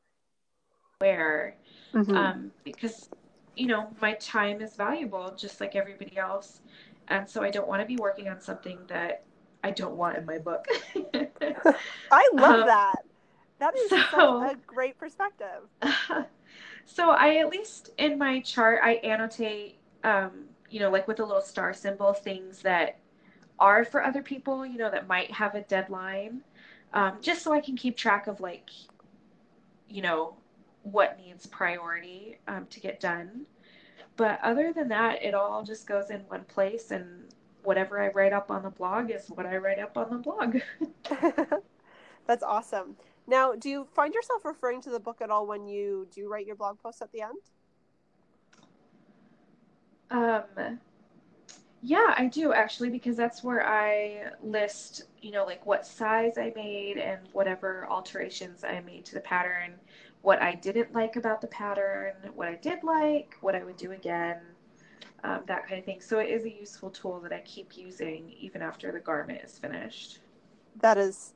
wear 1.01 1.55
mm-hmm. 1.93 2.15
um, 2.15 2.51
because 2.63 3.09
you 3.55 3.67
know 3.67 3.89
my 4.01 4.13
time 4.13 4.61
is 4.61 4.75
valuable 4.75 5.33
just 5.35 5.59
like 5.59 5.75
everybody 5.75 6.17
else 6.17 6.61
and 7.09 7.27
so 7.29 7.43
I 7.43 7.49
don't 7.49 7.67
want 7.67 7.81
to 7.81 7.85
be 7.85 7.97
working 7.97 8.29
on 8.29 8.39
something 8.39 8.79
that 8.87 9.23
I 9.63 9.71
don't 9.71 9.95
want 9.95 10.17
in 10.17 10.25
my 10.25 10.37
book. 10.37 10.65
I 12.11 12.29
love 12.33 12.59
um, 12.61 12.65
that. 12.67 12.95
That 13.59 13.77
is 13.77 13.89
so, 14.11 14.43
a 14.43 14.55
great 14.65 14.97
perspective. 14.97 15.67
So 16.85 17.11
I 17.11 17.37
at 17.37 17.49
least 17.49 17.91
in 17.97 18.17
my 18.17 18.41
chart 18.41 18.79
I 18.83 18.93
annotate, 18.95 19.77
um, 20.03 20.45
you 20.69 20.79
know, 20.79 20.89
like 20.89 21.07
with 21.07 21.19
a 21.19 21.25
little 21.25 21.41
star 21.41 21.73
symbol, 21.73 22.13
things 22.13 22.61
that 22.61 22.97
are 23.59 23.83
for 23.85 24.03
other 24.03 24.21
people, 24.23 24.65
you 24.65 24.77
know, 24.77 24.89
that 24.89 25.07
might 25.07 25.31
have 25.31 25.55
a 25.55 25.61
deadline, 25.61 26.41
um, 26.93 27.17
just 27.21 27.43
so 27.43 27.53
I 27.53 27.59
can 27.61 27.75
keep 27.75 27.97
track 27.97 28.27
of 28.27 28.39
like, 28.39 28.69
you 29.89 30.01
know, 30.01 30.35
what 30.83 31.17
needs 31.19 31.45
priority 31.45 32.39
um, 32.47 32.65
to 32.67 32.79
get 32.79 32.99
done. 32.99 33.45
But 34.15 34.39
other 34.43 34.73
than 34.73 34.89
that, 34.89 35.23
it 35.23 35.33
all 35.33 35.63
just 35.63 35.87
goes 35.87 36.09
in 36.09 36.19
one 36.21 36.43
place, 36.45 36.91
and 36.91 37.33
whatever 37.63 38.01
I 38.01 38.09
write 38.09 38.33
up 38.33 38.51
on 38.51 38.63
the 38.63 38.69
blog 38.69 39.11
is 39.11 39.29
what 39.29 39.45
I 39.45 39.57
write 39.57 39.79
up 39.79 39.97
on 39.97 40.09
the 40.09 40.17
blog. 40.17 40.57
That's 42.27 42.43
awesome. 42.43 42.95
Now, 43.29 43.53
do 43.53 43.69
you 43.69 43.87
find 43.93 44.11
yourself 44.11 44.43
referring 44.43 44.81
to 44.81 44.89
the 44.89 44.99
book 44.99 45.21
at 45.21 45.29
all 45.29 45.45
when 45.45 45.67
you 45.67 46.07
do 46.11 46.27
write 46.27 46.47
your 46.47 46.55
blog 46.55 46.79
posts 46.79 47.03
at 47.03 47.11
the 47.11 47.21
end? 47.21 47.37
Um, 50.09 50.79
yeah, 51.83 52.15
I 52.17 52.25
do 52.25 52.51
actually, 52.53 52.89
because 52.89 53.15
that's 53.15 53.43
where 53.43 53.65
I 53.65 54.31
list, 54.41 55.03
you 55.21 55.29
know, 55.29 55.45
like 55.45 55.63
what 55.63 55.85
size 55.85 56.39
I 56.39 56.51
made 56.55 56.97
and 56.97 57.19
whatever 57.31 57.85
alterations 57.87 58.63
I 58.63 58.81
made 58.81 59.05
to 59.05 59.13
the 59.13 59.21
pattern, 59.21 59.75
what 60.23 60.41
I 60.41 60.55
didn't 60.55 60.93
like 60.95 61.15
about 61.15 61.39
the 61.39 61.47
pattern, 61.47 62.13
what 62.33 62.47
I 62.47 62.55
did 62.55 62.83
like, 62.83 63.37
what 63.41 63.53
I 63.53 63.63
would 63.63 63.77
do 63.77 63.91
again, 63.91 64.39
um, 65.23 65.41
that 65.45 65.67
kind 65.67 65.77
of 65.77 65.85
thing. 65.85 66.01
So 66.01 66.17
it 66.17 66.29
is 66.29 66.45
a 66.45 66.51
useful 66.51 66.89
tool 66.89 67.19
that 67.19 67.31
I 67.31 67.41
keep 67.41 67.77
using 67.77 68.33
even 68.39 68.63
after 68.63 68.91
the 68.91 68.99
garment 68.99 69.41
is 69.43 69.59
finished. 69.59 70.17
That 70.81 70.97
is 70.97 71.35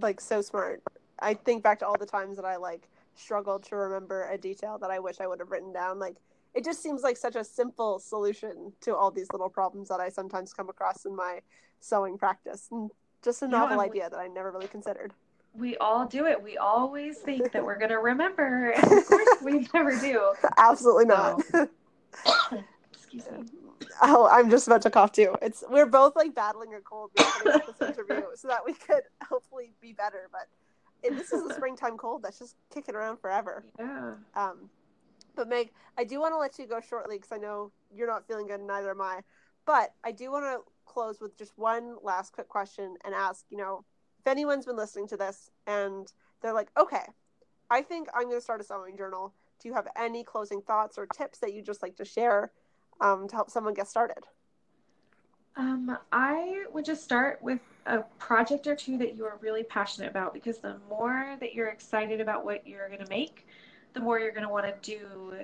like 0.00 0.22
so 0.22 0.40
smart. 0.40 0.82
I 1.18 1.34
think 1.34 1.62
back 1.62 1.78
to 1.80 1.86
all 1.86 1.96
the 1.98 2.06
times 2.06 2.36
that 2.36 2.44
I 2.44 2.56
like 2.56 2.88
struggled 3.14 3.62
to 3.64 3.76
remember 3.76 4.28
a 4.30 4.38
detail 4.38 4.78
that 4.78 4.90
I 4.90 4.98
wish 4.98 5.20
I 5.20 5.26
would 5.26 5.40
have 5.40 5.50
written 5.50 5.72
down. 5.72 5.98
Like 5.98 6.16
it 6.54 6.64
just 6.64 6.82
seems 6.82 7.02
like 7.02 7.16
such 7.16 7.36
a 7.36 7.44
simple 7.44 7.98
solution 7.98 8.72
to 8.82 8.94
all 8.94 9.10
these 9.10 9.28
little 9.32 9.48
problems 9.48 9.88
that 9.88 10.00
I 10.00 10.08
sometimes 10.08 10.52
come 10.52 10.68
across 10.68 11.04
in 11.04 11.14
my 11.14 11.40
sewing 11.80 12.16
practice. 12.16 12.68
And 12.70 12.90
just 13.22 13.42
a 13.42 13.48
novel 13.48 13.80
idea 13.80 14.08
that 14.10 14.18
I 14.18 14.28
never 14.28 14.52
really 14.52 14.68
considered. 14.68 15.12
We 15.54 15.76
all 15.78 16.06
do 16.06 16.26
it. 16.26 16.42
We 16.42 16.56
always 16.58 17.18
think 17.18 17.52
that 17.52 17.64
we're 17.64 17.78
going 17.78 17.90
to 17.90 17.98
remember, 17.98 18.70
and 18.76 18.92
of 18.92 19.06
course 19.06 19.42
we 19.42 19.68
never 19.72 19.98
do. 19.98 20.34
Absolutely 20.56 21.06
not. 21.06 21.42
So. 21.44 21.68
Excuse 22.92 23.24
me. 23.30 23.44
Oh, 24.02 24.28
I'm 24.30 24.50
just 24.50 24.66
about 24.66 24.82
to 24.82 24.90
cough 24.90 25.12
too. 25.12 25.36
It's 25.40 25.62
we're 25.70 25.86
both 25.86 26.16
like 26.16 26.34
battling 26.34 26.74
a 26.74 26.80
cold 26.80 27.10
this 27.14 27.26
interview 27.80 28.22
so 28.34 28.48
that 28.48 28.64
we 28.64 28.72
could 28.72 29.02
hopefully 29.28 29.72
be 29.80 29.92
better, 29.92 30.28
but 30.32 30.48
and 31.04 31.18
this 31.18 31.32
is 31.32 31.42
a 31.50 31.54
springtime 31.56 31.96
cold 31.96 32.22
that's 32.22 32.38
just 32.38 32.56
kicking 32.72 32.94
around 32.94 33.18
forever. 33.18 33.64
Yeah. 33.78 34.14
Um, 34.34 34.70
but 35.36 35.48
Meg, 35.48 35.70
I 35.98 36.04
do 36.04 36.20
want 36.20 36.32
to 36.32 36.38
let 36.38 36.58
you 36.58 36.66
go 36.66 36.80
shortly 36.80 37.16
because 37.16 37.32
I 37.32 37.38
know 37.38 37.72
you're 37.94 38.06
not 38.06 38.26
feeling 38.26 38.46
good, 38.46 38.60
and 38.60 38.66
neither 38.66 38.90
am 38.90 39.00
I. 39.00 39.20
But 39.66 39.94
I 40.04 40.12
do 40.12 40.30
want 40.30 40.44
to 40.44 40.60
close 40.84 41.20
with 41.20 41.36
just 41.36 41.52
one 41.56 41.96
last 42.02 42.32
quick 42.32 42.48
question 42.48 42.96
and 43.04 43.14
ask, 43.14 43.46
you 43.50 43.56
know, 43.56 43.84
if 44.20 44.26
anyone's 44.26 44.66
been 44.66 44.76
listening 44.76 45.08
to 45.08 45.16
this 45.16 45.50
and 45.66 46.12
they're 46.42 46.52
like, 46.52 46.68
okay, 46.78 47.04
I 47.70 47.82
think 47.82 48.08
I'm 48.14 48.24
going 48.24 48.36
to 48.36 48.40
start 48.40 48.60
a 48.60 48.64
sewing 48.64 48.96
journal. 48.96 49.32
Do 49.60 49.68
you 49.68 49.74
have 49.74 49.88
any 49.96 50.22
closing 50.22 50.60
thoughts 50.60 50.98
or 50.98 51.06
tips 51.06 51.38
that 51.38 51.54
you 51.54 51.62
just 51.62 51.82
like 51.82 51.96
to 51.96 52.04
share 52.04 52.52
um, 53.00 53.26
to 53.28 53.34
help 53.34 53.50
someone 53.50 53.74
get 53.74 53.88
started? 53.88 54.24
Um, 55.56 55.96
I 56.12 56.64
would 56.72 56.84
just 56.84 57.04
start 57.04 57.38
with 57.42 57.60
a 57.86 57.98
project 58.18 58.66
or 58.66 58.74
two 58.74 58.96
that 58.98 59.16
you 59.16 59.24
are 59.24 59.38
really 59.40 59.62
passionate 59.62 60.10
about 60.10 60.32
because 60.32 60.58
the 60.58 60.76
more 60.88 61.36
that 61.40 61.54
you're 61.54 61.68
excited 61.68 62.20
about 62.20 62.44
what 62.44 62.66
you're 62.66 62.88
going 62.88 63.04
to 63.04 63.10
make, 63.10 63.46
the 63.92 64.00
more 64.00 64.18
you're 64.18 64.32
going 64.32 64.46
to 64.46 64.52
want 64.52 64.64
to 64.66 64.74
do 64.96 65.34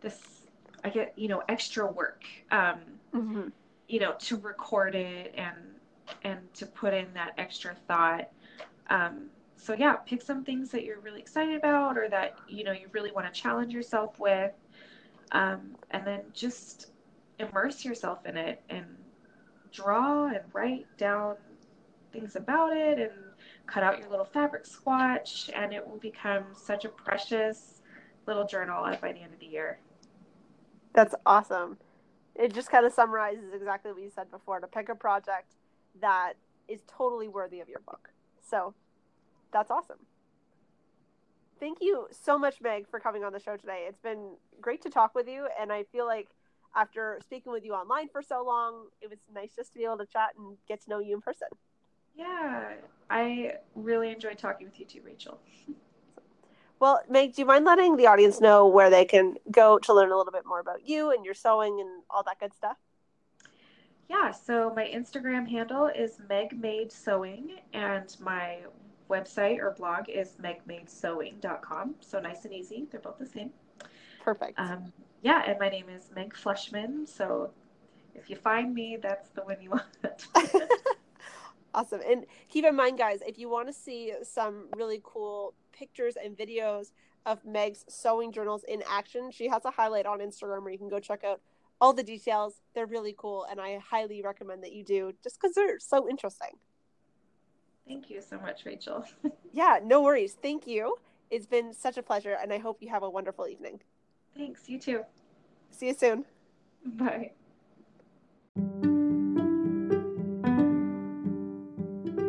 this, 0.00 0.46
I 0.82 0.88
get, 0.88 1.12
you 1.16 1.28
know, 1.28 1.42
extra 1.48 1.86
work, 1.86 2.24
um, 2.50 2.80
mm-hmm. 3.14 3.48
you 3.88 4.00
know, 4.00 4.14
to 4.20 4.36
record 4.36 4.94
it 4.94 5.34
and, 5.36 5.56
and 6.22 6.54
to 6.54 6.66
put 6.66 6.94
in 6.94 7.06
that 7.14 7.34
extra 7.38 7.74
thought. 7.86 8.30
Um, 8.88 9.30
so 9.56 9.72
yeah, 9.72 9.94
pick 9.94 10.20
some 10.20 10.44
things 10.44 10.70
that 10.70 10.84
you're 10.84 11.00
really 11.00 11.20
excited 11.20 11.56
about 11.56 11.96
or 11.96 12.08
that 12.10 12.38
you 12.46 12.64
know 12.64 12.72
you 12.72 12.88
really 12.92 13.12
want 13.12 13.32
to 13.32 13.40
challenge 13.40 13.72
yourself 13.72 14.18
with, 14.20 14.52
um, 15.32 15.74
and 15.90 16.06
then 16.06 16.20
just 16.34 16.88
immerse 17.38 17.82
yourself 17.82 18.26
in 18.26 18.36
it 18.36 18.60
and 18.68 18.84
draw 19.72 20.26
and 20.26 20.42
write 20.52 20.86
down 20.98 21.36
things 22.14 22.36
about 22.36 22.74
it 22.74 22.98
and 22.98 23.12
cut 23.66 23.82
out 23.82 23.98
your 23.98 24.08
little 24.08 24.24
fabric 24.24 24.64
swatch, 24.64 25.50
and 25.54 25.72
it 25.72 25.86
will 25.86 25.98
become 25.98 26.44
such 26.54 26.84
a 26.84 26.88
precious 26.88 27.82
little 28.26 28.46
journal 28.46 28.82
by 29.02 29.12
the 29.12 29.18
end 29.18 29.34
of 29.34 29.40
the 29.40 29.46
year. 29.46 29.78
That's 30.94 31.14
awesome. 31.26 31.76
It 32.34 32.54
just 32.54 32.70
kind 32.70 32.86
of 32.86 32.92
summarizes 32.92 33.52
exactly 33.52 33.92
what 33.92 34.02
you 34.02 34.10
said 34.14 34.30
before 34.30 34.60
to 34.60 34.66
pick 34.66 34.88
a 34.88 34.94
project 34.94 35.54
that 36.00 36.34
is 36.68 36.80
totally 36.86 37.28
worthy 37.28 37.60
of 37.60 37.68
your 37.68 37.80
book. 37.80 38.10
So 38.48 38.74
that's 39.52 39.70
awesome. 39.70 39.98
Thank 41.60 41.78
you 41.80 42.08
so 42.10 42.38
much, 42.38 42.60
Meg, 42.60 42.88
for 42.88 42.98
coming 42.98 43.24
on 43.24 43.32
the 43.32 43.40
show 43.40 43.56
today. 43.56 43.86
It's 43.88 44.00
been 44.00 44.34
great 44.60 44.82
to 44.82 44.90
talk 44.90 45.14
with 45.14 45.28
you, 45.28 45.48
and 45.60 45.72
I 45.72 45.84
feel 45.84 46.06
like 46.06 46.28
after 46.76 47.20
speaking 47.22 47.52
with 47.52 47.64
you 47.64 47.72
online 47.72 48.08
for 48.08 48.22
so 48.22 48.44
long, 48.44 48.88
it 49.00 49.08
was 49.08 49.20
nice 49.32 49.52
just 49.54 49.72
to 49.72 49.78
be 49.78 49.84
able 49.84 49.98
to 49.98 50.06
chat 50.06 50.30
and 50.36 50.56
get 50.66 50.82
to 50.82 50.90
know 50.90 50.98
you 50.98 51.14
in 51.14 51.20
person. 51.20 51.48
Yeah, 52.14 52.74
I 53.10 53.54
really 53.74 54.10
enjoyed 54.10 54.38
talking 54.38 54.66
with 54.66 54.78
you 54.78 54.86
too, 54.86 55.00
Rachel. 55.04 55.40
Well, 56.80 57.00
Meg, 57.08 57.34
do 57.34 57.40
you 57.40 57.46
mind 57.46 57.64
letting 57.64 57.96
the 57.96 58.08
audience 58.08 58.40
know 58.40 58.66
where 58.66 58.90
they 58.90 59.06
can 59.06 59.36
go 59.50 59.78
to 59.78 59.94
learn 59.94 60.10
a 60.10 60.16
little 60.18 60.32
bit 60.32 60.44
more 60.44 60.60
about 60.60 60.86
you 60.86 61.12
and 61.12 61.24
your 61.24 61.32
sewing 61.32 61.80
and 61.80 62.02
all 62.10 62.22
that 62.24 62.40
good 62.40 62.52
stuff? 62.52 62.76
Yeah, 64.10 64.32
so 64.32 64.70
my 64.76 64.84
Instagram 64.84 65.48
handle 65.48 65.86
is 65.86 66.18
Meg 66.28 66.60
Made 66.60 66.92
Sewing, 66.92 67.60
and 67.72 68.14
my 68.20 68.58
website 69.08 69.60
or 69.60 69.70
blog 69.70 70.08
is 70.08 70.32
megmadesewing.com. 70.42 71.94
So 72.00 72.20
nice 72.20 72.44
and 72.44 72.52
easy. 72.52 72.86
They're 72.90 73.00
both 73.00 73.18
the 73.18 73.26
same. 73.26 73.50
Perfect. 74.22 74.58
Um, 74.58 74.92
yeah, 75.22 75.42
and 75.46 75.58
my 75.58 75.68
name 75.68 75.88
is 75.88 76.10
Meg 76.14 76.34
Flushman. 76.34 77.08
So 77.08 77.50
if 78.14 78.28
you 78.28 78.36
find 78.36 78.74
me, 78.74 78.98
that's 79.00 79.30
the 79.30 79.42
one 79.42 79.56
you 79.60 79.70
want. 79.70 80.26
awesome. 81.74 82.00
And 82.08 82.26
keep 82.48 82.64
in 82.64 82.74
mind, 82.74 82.98
guys, 82.98 83.20
if 83.26 83.38
you 83.38 83.48
want 83.48 83.68
to 83.68 83.74
see 83.74 84.12
some 84.22 84.68
really 84.76 85.00
cool 85.02 85.54
pictures 85.72 86.14
and 86.22 86.36
videos 86.36 86.92
of 87.26 87.44
Meg's 87.44 87.84
sewing 87.88 88.32
journals 88.32 88.64
in 88.66 88.82
action, 88.88 89.30
she 89.30 89.48
has 89.48 89.64
a 89.64 89.70
highlight 89.70 90.06
on 90.06 90.20
Instagram 90.20 90.62
where 90.62 90.72
you 90.72 90.78
can 90.78 90.88
go 90.88 91.00
check 91.00 91.24
out 91.24 91.40
all 91.80 91.92
the 91.92 92.02
details. 92.02 92.60
They're 92.74 92.86
really 92.86 93.14
cool, 93.16 93.46
and 93.50 93.60
I 93.60 93.78
highly 93.78 94.22
recommend 94.22 94.62
that 94.62 94.72
you 94.72 94.84
do 94.84 95.12
just 95.22 95.40
because 95.40 95.54
they're 95.54 95.78
so 95.78 96.08
interesting. 96.08 96.50
Thank 97.86 98.08
you 98.08 98.22
so 98.22 98.38
much, 98.38 98.64
Rachel. 98.64 99.04
yeah, 99.52 99.78
no 99.84 100.02
worries. 100.02 100.36
Thank 100.40 100.66
you. 100.66 100.96
It's 101.30 101.46
been 101.46 101.72
such 101.72 101.98
a 101.98 102.02
pleasure, 102.02 102.36
and 102.40 102.52
I 102.52 102.58
hope 102.58 102.78
you 102.80 102.88
have 102.88 103.02
a 103.02 103.10
wonderful 103.10 103.46
evening. 103.46 103.80
Thanks. 104.36 104.68
You 104.68 104.78
too. 104.78 105.04
See 105.70 105.88
you 105.88 105.94
soon. 105.94 106.24
Bye. 106.84 107.32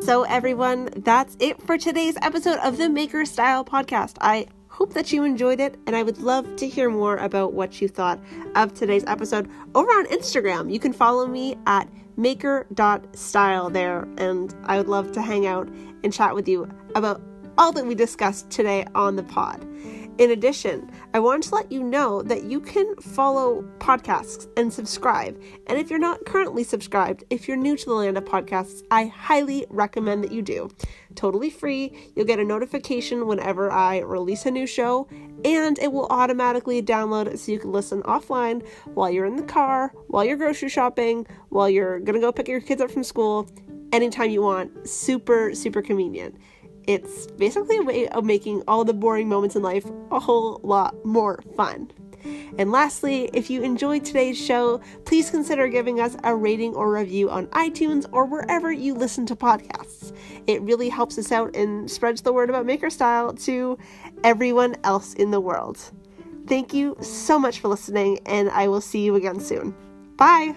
So, 0.06 0.22
everyone, 0.22 0.90
that's 0.98 1.36
it 1.40 1.60
for 1.64 1.80
today's 1.80 2.16
episode 2.22 2.60
of 2.60 2.78
the 2.78 2.88
Maker 2.88 3.26
Style 3.26 3.66
Podcast. 3.66 4.18
I 4.22 4.46
hope 4.68 4.94
that 4.94 5.12
you 5.12 5.24
enjoyed 5.24 5.60
it, 5.60 5.80
and 5.88 5.96
I 5.96 6.04
would 6.04 6.20
love 6.20 6.58
to 6.58 6.68
hear 6.68 6.92
more 6.92 7.18
about 7.18 7.54
what 7.54 7.82
you 7.82 7.88
thought 7.88 8.20
of 8.54 8.76
today's 8.76 9.04
episode 9.08 9.50
over 9.74 9.90
on 9.90 10.06
Instagram. 10.06 10.72
You 10.72 10.78
can 10.78 10.94
follow 10.94 11.26
me 11.26 11.58
at 11.66 11.90
maker.style 12.18 13.72
there, 13.72 14.08
and 14.20 14.54
I 14.66 14.78
would 14.78 14.88
love 14.88 15.12
to 15.14 15.24
hang 15.24 15.48
out 15.48 15.68
and 16.04 16.14
chat 16.14 16.36
with 16.36 16.48
you 16.48 16.70
about 16.94 17.20
all 17.58 17.72
that 17.72 17.88
we 17.88 17.96
discussed 17.96 18.52
today 18.52 18.86
on 18.94 19.16
the 19.16 19.24
pod. 19.24 19.66
In 20.18 20.32
addition, 20.32 20.90
I 21.14 21.20
want 21.20 21.44
to 21.44 21.56
let 21.56 21.70
you 21.70 21.84
know 21.84 22.22
that 22.22 22.44
you 22.44 22.62
can 22.62 22.96
follow 22.96 23.64
podcasts 23.80 24.48
and 24.56 24.72
subscribe. 24.72 25.42
And 25.68 25.78
if 25.78 25.90
you're 25.90 26.00
not 26.00 26.26
currently 26.26 26.64
subscribed, 26.64 27.26
if 27.30 27.50
you're 27.50 27.58
new 27.58 27.76
to 27.76 27.86
the 27.86 27.94
land 27.94 28.18
of 28.18 28.24
podcasts, 28.24 28.82
I 28.90 29.08
highly 29.08 29.66
recommend 29.70 30.24
that 30.24 30.32
you 30.32 30.42
do. 30.42 30.70
Totally 31.16 31.50
free. 31.50 32.14
You'll 32.16 32.26
get 32.26 32.40
a 32.40 32.46
notification 32.46 33.28
whenever 33.28 33.70
I 33.70 34.00
release 34.00 34.46
a 34.46 34.52
new 34.52 34.66
show, 34.66 35.10
and 35.44 35.78
it 35.80 35.92
will 35.92 36.08
automatically 36.08 36.82
download 36.82 37.38
so 37.38 37.52
you 37.52 37.60
can 37.60 37.74
listen 37.74 38.02
offline 38.04 38.66
while 38.86 39.12
you're 39.12 39.26
in 39.26 39.36
the 39.36 39.44
car, 39.44 39.92
while 40.08 40.24
you're 40.24 40.38
grocery 40.38 40.70
shopping, 40.70 41.28
while 41.50 41.70
you're 41.70 42.00
gonna 42.00 42.22
go 42.22 42.32
pick 42.32 42.48
your 42.48 42.62
kids 42.62 42.82
up 42.82 42.90
from 42.90 43.04
school, 43.04 43.50
anytime 43.92 44.30
you 44.30 44.42
want. 44.42 44.88
Super, 44.88 45.54
super 45.54 45.82
convenient. 45.82 46.36
It's 46.88 47.28
basically 47.28 47.78
a 47.78 47.82
way 47.82 48.08
of 48.10 48.24
making 48.24 48.64
all 48.68 48.84
the 48.84 48.94
boring 48.94 49.28
moments 49.28 49.56
in 49.56 49.62
life 49.62 49.86
a 50.12 50.20
whole 50.20 50.60
lot 50.64 51.04
more 51.06 51.42
fun. 51.56 51.92
And 52.58 52.72
lastly, 52.72 53.30
if 53.34 53.50
you 53.50 53.62
enjoyed 53.62 54.04
today's 54.04 54.38
show, 54.38 54.80
please 55.06 55.30
consider 55.30 55.68
giving 55.68 56.00
us 56.00 56.16
a 56.24 56.36
rating 56.36 56.74
or 56.74 56.92
review 56.92 57.30
on 57.30 57.48
iTunes 57.48 58.06
or 58.12 58.26
wherever 58.26 58.72
you 58.72 58.94
listen 58.94 59.26
to 59.28 59.36
podcasts. 59.36 60.16
It 60.48 60.62
really 60.62 60.90
helps 60.90 61.18
us 61.18 61.32
out 61.32 61.56
and 61.56 61.90
spreads 61.90 62.22
the 62.22 62.34
word 62.34 62.50
about 62.50 62.66
Maker 62.66 62.90
Style 62.90 63.34
to 63.34 63.78
everyone 64.24 64.76
else 64.84 65.14
in 65.14 65.32
the 65.32 65.40
world. 65.40 65.80
Thank 66.48 66.74
you 66.74 66.96
so 67.02 67.40
much 67.40 67.60
for 67.60 67.68
listening, 67.68 68.20
and 68.26 68.50
I 68.50 68.68
will 68.68 68.82
see 68.82 69.04
you 69.04 69.16
again 69.16 69.40
soon. 69.40 69.76
Bye! 70.18 70.56